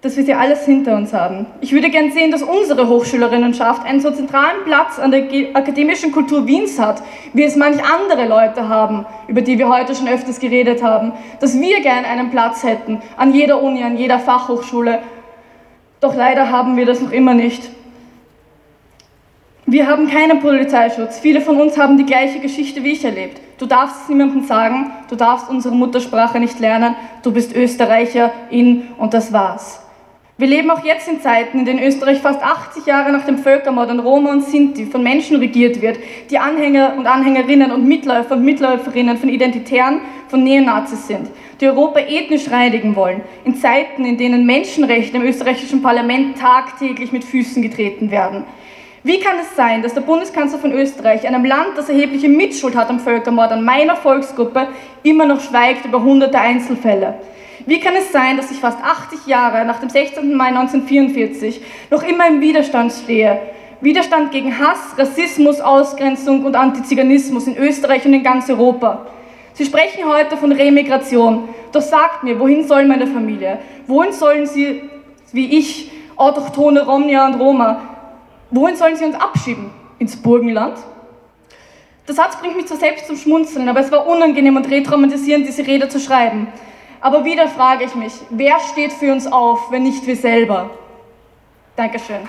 dass 0.00 0.16
wir 0.16 0.24
sie 0.24 0.34
alles 0.34 0.64
hinter 0.64 0.96
uns 0.96 1.12
haben. 1.12 1.46
Ich 1.60 1.72
würde 1.72 1.90
gern 1.90 2.12
sehen, 2.12 2.30
dass 2.30 2.42
unsere 2.42 2.88
Hochschülerinnenschaft 2.88 3.84
einen 3.84 4.00
so 4.00 4.12
zentralen 4.12 4.62
Platz 4.64 4.98
an 5.00 5.10
der 5.10 5.24
akademischen 5.54 6.12
Kultur 6.12 6.46
Wiens 6.46 6.78
hat, 6.78 7.02
wie 7.32 7.42
es 7.42 7.56
manch 7.56 7.78
andere 7.82 8.28
Leute 8.28 8.68
haben, 8.68 9.06
über 9.26 9.40
die 9.40 9.58
wir 9.58 9.68
heute 9.68 9.96
schon 9.96 10.06
öfters 10.06 10.38
geredet 10.38 10.84
haben, 10.84 11.12
dass 11.40 11.58
wir 11.58 11.80
gern 11.80 12.04
einen 12.04 12.30
Platz 12.30 12.62
hätten 12.62 13.02
an 13.16 13.34
jeder 13.34 13.60
Uni, 13.60 13.82
an 13.82 13.96
jeder 13.96 14.20
Fachhochschule. 14.20 15.00
Doch 16.00 16.14
leider 16.14 16.52
haben 16.52 16.76
wir 16.76 16.86
das 16.86 17.00
noch 17.00 17.10
immer 17.10 17.34
nicht. 17.34 17.68
Wir 19.66 19.88
haben 19.88 20.08
keinen 20.08 20.38
Polizeischutz. 20.38 21.18
Viele 21.18 21.40
von 21.40 21.60
uns 21.60 21.76
haben 21.76 21.98
die 21.98 22.06
gleiche 22.06 22.38
Geschichte 22.38 22.84
wie 22.84 22.92
ich 22.92 23.04
erlebt. 23.04 23.40
Du 23.58 23.66
darfst 23.66 24.02
es 24.02 24.08
niemandem 24.08 24.44
sagen, 24.44 24.92
du 25.10 25.16
darfst 25.16 25.50
unsere 25.50 25.74
Muttersprache 25.74 26.38
nicht 26.38 26.60
lernen, 26.60 26.94
du 27.24 27.32
bist 27.32 27.54
Österreicherin 27.54 28.90
und 28.96 29.12
das 29.12 29.32
war's. 29.32 29.80
Wir 30.40 30.46
leben 30.46 30.70
auch 30.70 30.84
jetzt 30.84 31.08
in 31.08 31.20
Zeiten, 31.20 31.58
in 31.58 31.64
denen 31.64 31.82
Österreich 31.82 32.20
fast 32.20 32.40
80 32.40 32.86
Jahre 32.86 33.10
nach 33.10 33.26
dem 33.26 33.38
Völkermord 33.38 33.90
an 33.90 33.98
Roma 33.98 34.30
und 34.30 34.44
Sinti 34.44 34.86
von 34.86 35.02
Menschen 35.02 35.38
regiert 35.38 35.82
wird, 35.82 35.98
die 36.30 36.38
Anhänger 36.38 36.94
und 36.96 37.08
Anhängerinnen 37.08 37.72
und 37.72 37.88
Mitläufer 37.88 38.36
und 38.36 38.44
Mitläuferinnen 38.44 39.16
von 39.16 39.30
Identitären, 39.30 40.00
von 40.28 40.44
Neonazis 40.44 41.08
sind, 41.08 41.28
die 41.60 41.66
Europa 41.66 41.98
ethnisch 41.98 42.52
reinigen 42.52 42.94
wollen, 42.94 43.22
in 43.44 43.56
Zeiten, 43.56 44.04
in 44.04 44.16
denen 44.16 44.46
Menschenrechte 44.46 45.16
im 45.16 45.24
österreichischen 45.24 45.82
Parlament 45.82 46.38
tagtäglich 46.38 47.10
mit 47.10 47.24
Füßen 47.24 47.60
getreten 47.60 48.12
werden. 48.12 48.44
Wie 49.02 49.18
kann 49.18 49.40
es 49.40 49.56
sein, 49.56 49.82
dass 49.82 49.94
der 49.94 50.02
Bundeskanzler 50.02 50.60
von 50.60 50.70
Österreich, 50.70 51.26
einem 51.26 51.44
Land, 51.46 51.70
das 51.74 51.88
erhebliche 51.88 52.28
Mitschuld 52.28 52.76
hat 52.76 52.90
am 52.90 53.00
Völkermord 53.00 53.50
an 53.50 53.64
meiner 53.64 53.96
Volksgruppe, 53.96 54.68
immer 55.02 55.26
noch 55.26 55.40
schweigt 55.40 55.84
über 55.84 56.00
hunderte 56.00 56.38
Einzelfälle? 56.38 57.14
Wie 57.66 57.80
kann 57.80 57.94
es 57.96 58.12
sein, 58.12 58.36
dass 58.36 58.50
ich 58.50 58.58
fast 58.58 58.78
80 58.82 59.26
Jahre 59.26 59.64
nach 59.64 59.80
dem 59.80 59.90
16. 59.90 60.34
Mai 60.34 60.48
1944 60.48 61.60
noch 61.90 62.02
immer 62.02 62.28
im 62.28 62.40
Widerstand 62.40 62.92
stehe? 62.92 63.40
Widerstand 63.80 64.32
gegen 64.32 64.58
Hass, 64.58 64.98
Rassismus, 64.98 65.60
Ausgrenzung 65.60 66.44
und 66.44 66.56
Antiziganismus 66.56 67.46
in 67.46 67.56
Österreich 67.56 68.04
und 68.04 68.14
in 68.14 68.22
ganz 68.22 68.48
Europa. 68.50 69.06
Sie 69.54 69.64
sprechen 69.64 70.04
heute 70.06 70.36
von 70.36 70.52
Remigration. 70.52 71.48
Doch 71.72 71.80
sagt 71.80 72.24
mir, 72.24 72.38
wohin 72.40 72.66
soll 72.66 72.86
meine 72.86 73.06
Familie? 73.06 73.58
Wohin 73.86 74.12
sollen 74.12 74.46
sie, 74.46 74.82
wie 75.32 75.58
ich, 75.58 75.92
autochtone 76.16 76.84
Romnia 76.84 77.26
und 77.26 77.34
Roma, 77.34 77.98
Wohin 78.50 78.76
sollen 78.76 78.96
sie 78.96 79.04
uns 79.04 79.14
abschieben? 79.14 79.70
Ins 79.98 80.16
Burgenland? 80.16 80.78
Der 82.06 82.14
Satz 82.14 82.36
bringt 82.36 82.56
mich 82.56 82.66
zwar 82.66 82.78
selbst 82.78 83.06
zum 83.06 83.16
Schmunzeln, 83.16 83.68
aber 83.68 83.80
es 83.80 83.92
war 83.92 84.06
unangenehm 84.06 84.56
und 84.56 84.70
retraumatisierend, 84.70 85.46
diese 85.46 85.66
Rede 85.66 85.88
zu 85.88 86.00
schreiben. 86.00 86.48
Aber 87.00 87.24
wieder 87.24 87.48
frage 87.48 87.84
ich 87.84 87.94
mich, 87.94 88.12
wer 88.30 88.58
steht 88.58 88.92
für 88.92 89.12
uns 89.12 89.26
auf, 89.26 89.70
wenn 89.70 89.84
nicht 89.84 90.06
wir 90.06 90.16
selber? 90.16 90.70
Dankeschön. 91.76 92.28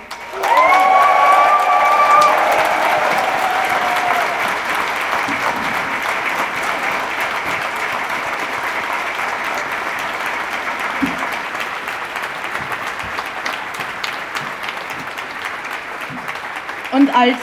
Und 16.92 17.16
als 17.16 17.38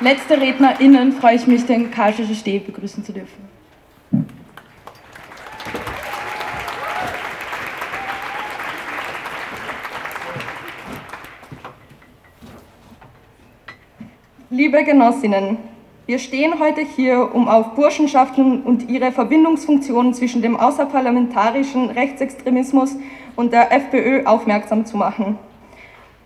letzte 0.00 0.38
RednerInnen 0.38 1.12
freue 1.12 1.36
ich 1.36 1.46
mich, 1.46 1.64
den 1.64 1.90
Karl 1.90 2.12
Steh 2.12 2.58
begrüßen 2.58 3.04
zu 3.04 3.12
dürfen. 3.12 3.55
Liebe 14.56 14.84
Genossinnen, 14.84 15.58
wir 16.06 16.18
stehen 16.18 16.58
heute 16.58 16.80
hier, 16.80 17.34
um 17.34 17.46
auf 17.46 17.74
Burschenschaften 17.74 18.62
und 18.62 18.88
ihre 18.88 19.12
Verbindungsfunktionen 19.12 20.14
zwischen 20.14 20.40
dem 20.40 20.56
außerparlamentarischen 20.56 21.90
Rechtsextremismus 21.90 22.96
und 23.36 23.52
der 23.52 23.70
FPÖ 23.70 24.24
aufmerksam 24.24 24.86
zu 24.86 24.96
machen. 24.96 25.38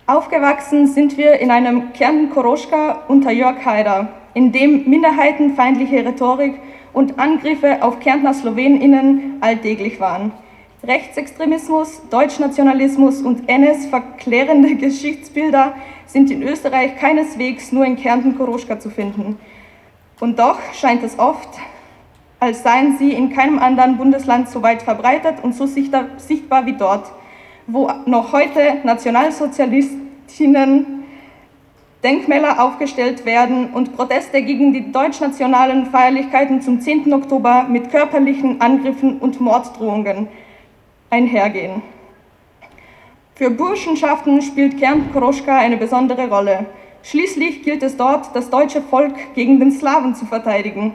Aufgewachsen 0.07 0.87
sind 0.87 1.19
wir 1.19 1.41
in 1.41 1.51
einem 1.51 1.93
Kärnten-Koroschka 1.93 3.01
unter 3.09 3.33
Jörg 3.33 3.65
Haider, 3.65 4.11
in 4.35 4.53
dem 4.53 4.89
minderheitenfeindliche 4.89 6.07
Rhetorik 6.07 6.55
und 6.93 7.19
Angriffe 7.19 7.83
auf 7.83 7.99
Kärntner 7.99 8.33
SlowenInnen 8.33 9.39
alltäglich 9.41 9.99
waren. 9.99 10.31
Rechtsextremismus, 10.85 12.01
Deutschnationalismus 12.11 13.23
und 13.23 13.49
NS-verklärende 13.49 14.75
Geschichtsbilder 14.77 15.75
sind 16.13 16.31
in 16.31 16.43
Österreich 16.43 16.97
keineswegs 16.97 17.73
nur 17.73 17.85
in 17.85 17.97
Kärnten-Koroschka 17.97 18.79
zu 18.79 18.91
finden. 18.91 19.39
Und 20.19 20.39
doch 20.39 20.59
scheint 20.75 21.03
es 21.03 21.19
oft, 21.19 21.49
als 22.39 22.63
seien 22.63 22.99
sie 22.99 23.13
in 23.13 23.31
keinem 23.31 23.59
anderen 23.59 23.97
Bundesland 23.97 24.49
so 24.49 24.63
weit 24.63 24.83
verbreitet 24.83 25.43
und 25.43 25.55
so 25.55 25.67
sichtbar 25.67 26.67
wie 26.67 26.77
dort 26.77 27.11
wo 27.73 27.91
noch 28.07 28.33
heute 28.33 28.79
Nationalsozialistinnen 28.85 31.05
Denkmäler 32.03 32.65
aufgestellt 32.65 33.27
werden 33.27 33.71
und 33.71 33.95
Proteste 33.95 34.43
gegen 34.43 34.73
die 34.73 34.91
deutschnationalen 34.91 35.87
Feierlichkeiten 35.87 36.63
zum 36.63 36.81
10. 36.81 37.13
Oktober 37.13 37.67
mit 37.69 37.91
körperlichen 37.91 38.61
Angriffen 38.61 39.19
und 39.19 39.41
Morddrohungen 39.41 40.29
einhergehen. 41.11 41.83
Für 43.41 43.49
Burschenschaften 43.49 44.43
spielt 44.43 44.79
Kern 44.79 45.13
Kroschka 45.15 45.57
eine 45.57 45.79
besondere 45.79 46.29
Rolle. 46.29 46.67
Schließlich 47.03 47.63
gilt 47.63 47.83
es 47.83 47.97
dort, 47.97 48.37
das 48.37 48.51
deutsche 48.51 48.83
Volk 48.83 49.15
gegen 49.35 49.59
den 49.59 49.73
Slawen 49.73 50.15
zu 50.15 50.27
verteidigen. 50.27 50.93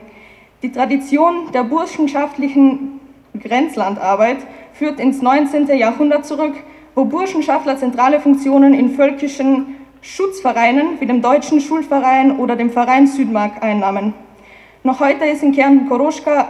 Die 0.62 0.72
Tradition 0.72 1.52
der 1.56 1.64
burschenschaftlichen 1.64 3.00
Grenzlandarbeit 3.34 4.38
führt 4.74 5.00
ins 5.00 5.24
19. 5.24 5.76
Jahrhundert 5.76 6.28
zurück, 6.28 6.54
wo 6.94 7.06
Burschenschaftler 7.06 7.80
zentrale 7.80 8.20
Funktionen 8.20 8.76
in 8.76 8.92
völkischen 8.92 9.78
Schutzvereinen 10.02 11.00
wie 11.02 11.08
dem 11.08 11.24
Deutschen 11.24 11.60
Schulverein 11.60 12.38
oder 12.38 12.56
dem 12.56 12.70
Verein 12.70 13.08
Südmark 13.08 13.64
einnahmen. 13.64 14.14
Noch 14.84 15.00
heute 15.00 15.26
ist 15.26 15.42
in 15.42 15.52
Kärnten 15.52 15.90
Koroschka 15.90 16.48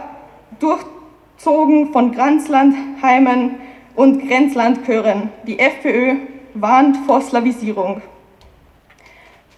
durchzogen 0.60 1.90
von 1.90 2.12
Grenzlandheimen 2.12 3.65
und 3.96 4.28
Grenzlandchören. 4.28 5.30
Die 5.46 5.58
FPÖ 5.58 6.16
warnt 6.54 6.96
vor 7.06 7.20
Slavisierung. 7.20 8.02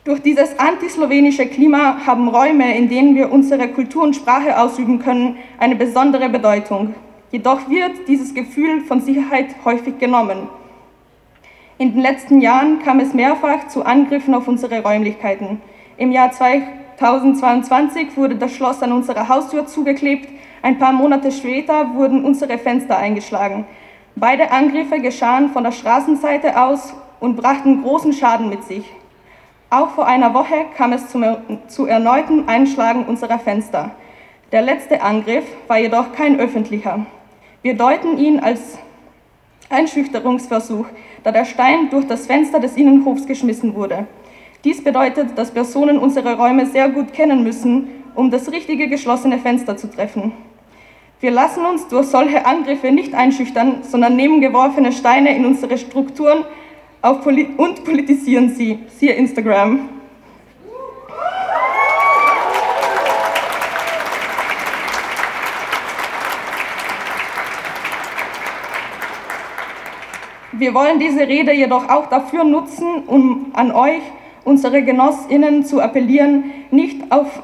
Durch 0.05 0.23
dieses 0.23 0.59
antislowenische 0.59 1.47
Klima 1.47 2.07
haben 2.07 2.29
Räume, 2.29 2.75
in 2.77 2.89
denen 2.89 3.15
wir 3.15 3.31
unsere 3.31 3.69
Kultur 3.69 4.05
und 4.05 4.17
Sprache 4.17 4.59
ausüben 4.59 5.01
können, 5.01 5.37
eine 5.59 5.77
besondere 5.77 6.31
Bedeutung. 6.31 6.95
Jedoch 7.31 7.69
wird 7.69 8.09
dieses 8.09 8.33
Gefühl 8.33 8.81
von 8.81 9.03
Sicherheit 9.03 9.55
häufig 9.67 9.99
genommen. 9.99 10.49
In 11.77 11.93
den 11.93 12.01
letzten 12.01 12.41
Jahren 12.41 12.83
kam 12.83 13.01
es 13.01 13.13
mehrfach 13.13 13.69
zu 13.69 13.85
Angriffen 13.85 14.35
auf 14.35 14.49
unsere 14.49 14.83
Räumlichkeiten. 14.83 15.61
Im 15.99 16.11
Jahr 16.11 16.33
2022 16.33 18.17
wurde 18.17 18.37
das 18.37 18.53
Schloss 18.53 18.83
an 18.83 18.93
unserer 18.93 19.29
Haustür 19.29 19.67
zugeklebt. 19.67 20.29
Ein 20.63 20.79
paar 20.79 20.93
Monate 20.93 21.31
später 21.31 21.95
wurden 21.95 22.25
unsere 22.25 22.57
Fenster 22.57 22.97
eingeschlagen. 22.97 23.67
Beide 24.21 24.51
Angriffe 24.51 24.99
geschahen 25.01 25.51
von 25.51 25.63
der 25.63 25.71
Straßenseite 25.71 26.61
aus 26.61 26.93
und 27.21 27.37
brachten 27.37 27.85
großen 27.85 28.13
Schaden 28.13 28.49
mit 28.49 28.65
sich. 28.65 28.85
Auch 29.71 29.91
vor 29.91 30.09
einer 30.09 30.35
Woche 30.35 30.65
kam 30.77 30.93
es 30.93 31.09
zum, 31.09 31.25
zu 31.69 31.87
erneuten 31.87 32.49
Einschlagen 32.49 33.05
unserer 33.05 33.39
Fenster. 33.39 33.93
Der 34.51 34.63
letzte 34.63 35.03
Angriff 35.03 35.45
war 35.69 35.79
jedoch 35.79 36.13
kein 36.15 36.41
öffentlicher. 36.41 37.07
Wir 37.63 37.75
deuten 37.77 38.19
ihn 38.19 38.41
als 38.41 38.79
Einschüchterungsversuch, 39.71 40.87
da 41.23 41.31
der 41.31 41.45
Stein 41.45 41.89
durch 41.91 42.09
das 42.09 42.27
Fenster 42.27 42.59
des 42.59 42.77
Innenhofs 42.77 43.25
geschmissen 43.25 43.77
wurde. 43.77 44.09
Dies 44.65 44.83
bedeutet, 44.83 45.39
dass 45.39 45.53
Personen 45.53 45.97
unsere 45.97 46.37
Räume 46.37 46.67
sehr 46.67 46.89
gut 46.89 47.13
kennen 47.13 47.45
müssen, 47.45 48.03
um 48.17 48.33
das 48.33 48.51
richtige 48.51 48.89
geschlossene 48.89 49.39
Fenster 49.39 49.77
zu 49.77 49.89
treffen. 49.89 50.33
Wir 51.21 51.33
lassen 51.33 51.67
uns 51.67 51.89
durch 51.89 52.07
solche 52.07 52.47
Angriffe 52.47 52.93
nicht 52.93 53.13
einschüchtern, 53.13 53.83
sondern 53.83 54.15
nehmen 54.15 54.41
geworfene 54.41 54.93
Steine 54.93 55.35
in 55.35 55.45
unsere 55.47 55.77
Strukturen 55.77 56.45
und 57.57 57.85
politisieren 57.85 58.51
sie. 58.51 58.79
Siehe 58.97 59.15
Instagram. 59.15 59.89
Wir 70.53 70.73
wollen 70.73 71.01
diese 71.01 71.21
Rede 71.27 71.53
jedoch 71.53 71.89
auch 71.89 72.07
dafür 72.07 72.45
nutzen, 72.45 73.05
um 73.09 73.47
an 73.55 73.73
euch, 73.73 74.03
unsere 74.45 74.83
Genossinnen, 74.83 75.65
zu 75.65 75.81
appellieren, 75.81 76.53
nicht 76.71 77.11
auf 77.11 77.43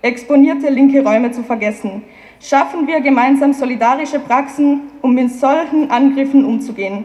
exponierte 0.00 0.70
linke 0.70 1.04
Räume 1.04 1.32
zu 1.32 1.42
vergessen. 1.42 2.02
Schaffen 2.42 2.86
wir 2.86 3.02
gemeinsam 3.02 3.52
solidarische 3.52 4.18
Praxen, 4.18 4.90
um 5.02 5.14
mit 5.14 5.30
solchen 5.30 5.90
Angriffen 5.90 6.46
umzugehen. 6.46 7.04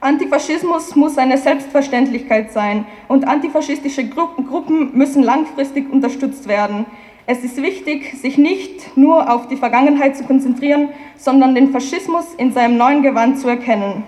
Antifaschismus 0.00 0.96
muss 0.96 1.18
eine 1.18 1.36
Selbstverständlichkeit 1.36 2.50
sein 2.50 2.86
und 3.08 3.28
antifaschistische 3.28 4.08
Gruppen 4.08 4.96
müssen 4.96 5.22
langfristig 5.22 5.92
unterstützt 5.92 6.48
werden. 6.48 6.86
Es 7.26 7.44
ist 7.44 7.60
wichtig, 7.60 8.14
sich 8.14 8.38
nicht 8.38 8.96
nur 8.96 9.30
auf 9.30 9.48
die 9.48 9.56
Vergangenheit 9.56 10.16
zu 10.16 10.24
konzentrieren, 10.24 10.88
sondern 11.18 11.54
den 11.54 11.70
Faschismus 11.70 12.34
in 12.38 12.52
seinem 12.52 12.78
neuen 12.78 13.02
Gewand 13.02 13.38
zu 13.38 13.48
erkennen. 13.48 14.04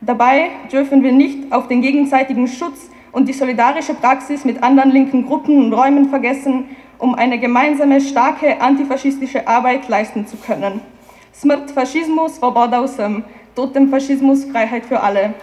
Dabei 0.00 0.50
dürfen 0.70 1.02
wir 1.02 1.12
nicht 1.12 1.50
auf 1.50 1.66
den 1.66 1.82
gegenseitigen 1.82 2.46
Schutz 2.46 2.90
und 3.10 3.28
die 3.28 3.32
solidarische 3.32 3.94
Praxis 3.94 4.44
mit 4.44 4.62
anderen 4.62 4.92
linken 4.92 5.26
Gruppen 5.26 5.58
und 5.64 5.72
Räumen 5.72 6.10
vergessen, 6.10 6.76
um 6.98 7.14
eine 7.14 7.38
gemeinsame 7.38 8.00
starke 8.00 8.60
antifaschistische 8.60 9.46
Arbeit 9.46 9.88
leisten 9.88 10.26
zu 10.26 10.36
können. 10.36 10.80
Smrt 11.34 11.70
Faschismus, 11.70 12.36
Svoboda 12.36 12.82
usem. 12.82 13.24
Totem 13.54 13.88
Faschismus, 13.88 14.44
Freiheit 14.44 14.86
für 14.86 15.00
alle. 15.00 15.34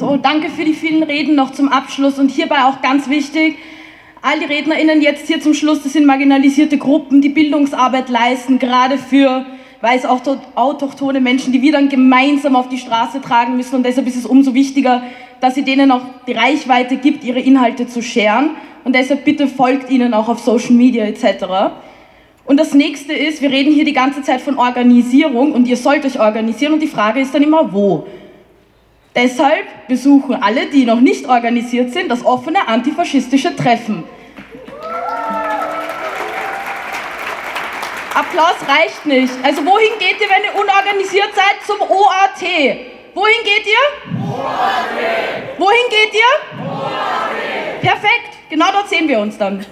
So, 0.00 0.16
danke 0.30 0.48
für 0.48 0.64
die 0.64 0.74
vielen 0.74 1.02
Reden 1.02 1.34
noch 1.34 1.50
zum 1.50 1.68
Abschluss 1.68 2.20
und 2.20 2.30
hierbei 2.30 2.62
auch 2.62 2.80
ganz 2.82 3.08
wichtig, 3.08 3.58
all 4.22 4.38
die 4.38 4.44
RednerInnen 4.44 5.02
jetzt 5.02 5.26
hier 5.26 5.40
zum 5.40 5.54
Schluss, 5.54 5.82
das 5.82 5.92
sind 5.92 6.06
marginalisierte 6.06 6.78
Gruppen, 6.78 7.20
die 7.20 7.30
Bildungsarbeit 7.30 8.08
leisten, 8.08 8.60
gerade 8.60 8.96
für 8.96 9.44
weiß 9.80 10.04
auch 10.04 10.20
autochtone 10.54 11.20
Menschen, 11.20 11.52
die 11.52 11.62
wir 11.62 11.72
dann 11.72 11.88
gemeinsam 11.88 12.54
auf 12.54 12.68
die 12.68 12.78
Straße 12.78 13.20
tragen 13.20 13.56
müssen 13.56 13.74
und 13.74 13.84
deshalb 13.84 14.06
ist 14.06 14.14
es 14.14 14.24
umso 14.24 14.54
wichtiger, 14.54 15.02
dass 15.40 15.56
ihr 15.56 15.64
denen 15.64 15.90
auch 15.90 16.02
die 16.28 16.32
Reichweite 16.32 16.96
gibt, 16.96 17.24
ihre 17.24 17.40
Inhalte 17.40 17.88
zu 17.88 18.00
scheren 18.00 18.50
und 18.84 18.94
deshalb 18.94 19.24
bitte 19.24 19.48
folgt 19.48 19.90
ihnen 19.90 20.14
auch 20.14 20.28
auf 20.28 20.38
Social 20.38 20.74
Media 20.74 21.06
etc. 21.06 21.72
Und 22.44 22.60
das 22.60 22.72
nächste 22.72 23.14
ist, 23.14 23.42
wir 23.42 23.50
reden 23.50 23.72
hier 23.72 23.84
die 23.84 23.94
ganze 23.94 24.22
Zeit 24.22 24.42
von 24.42 24.58
Organisierung 24.58 25.52
und 25.52 25.66
ihr 25.66 25.76
sollt 25.76 26.04
euch 26.04 26.20
organisieren 26.20 26.74
und 26.74 26.80
die 26.80 26.86
Frage 26.86 27.18
ist 27.18 27.34
dann 27.34 27.42
immer, 27.42 27.72
wo? 27.72 28.06
Deshalb 29.14 29.88
besuchen 29.88 30.40
alle, 30.40 30.66
die 30.66 30.84
noch 30.84 31.00
nicht 31.00 31.28
organisiert 31.28 31.92
sind, 31.92 32.10
das 32.10 32.24
offene 32.24 32.68
antifaschistische 32.68 33.56
Treffen. 33.56 34.04
Applaus 38.14 38.56
reicht 38.68 39.06
nicht. 39.06 39.32
Also 39.42 39.64
wohin 39.64 39.98
geht 39.98 40.20
ihr, 40.20 40.28
wenn 40.28 40.44
ihr 40.44 40.60
unorganisiert 40.60 41.30
seid? 41.34 41.66
Zum 41.66 41.80
OAT. 41.80 42.42
Wohin 43.14 43.42
geht 43.42 43.66
ihr? 43.66 44.20
OAT. 44.28 45.58
Wohin 45.58 45.88
geht 45.90 46.14
ihr? 46.14 46.64
OAT. 46.64 47.80
Perfekt, 47.80 48.30
genau 48.48 48.70
dort 48.72 48.88
sehen 48.88 49.08
wir 49.08 49.18
uns 49.18 49.36
dann. 49.38 49.64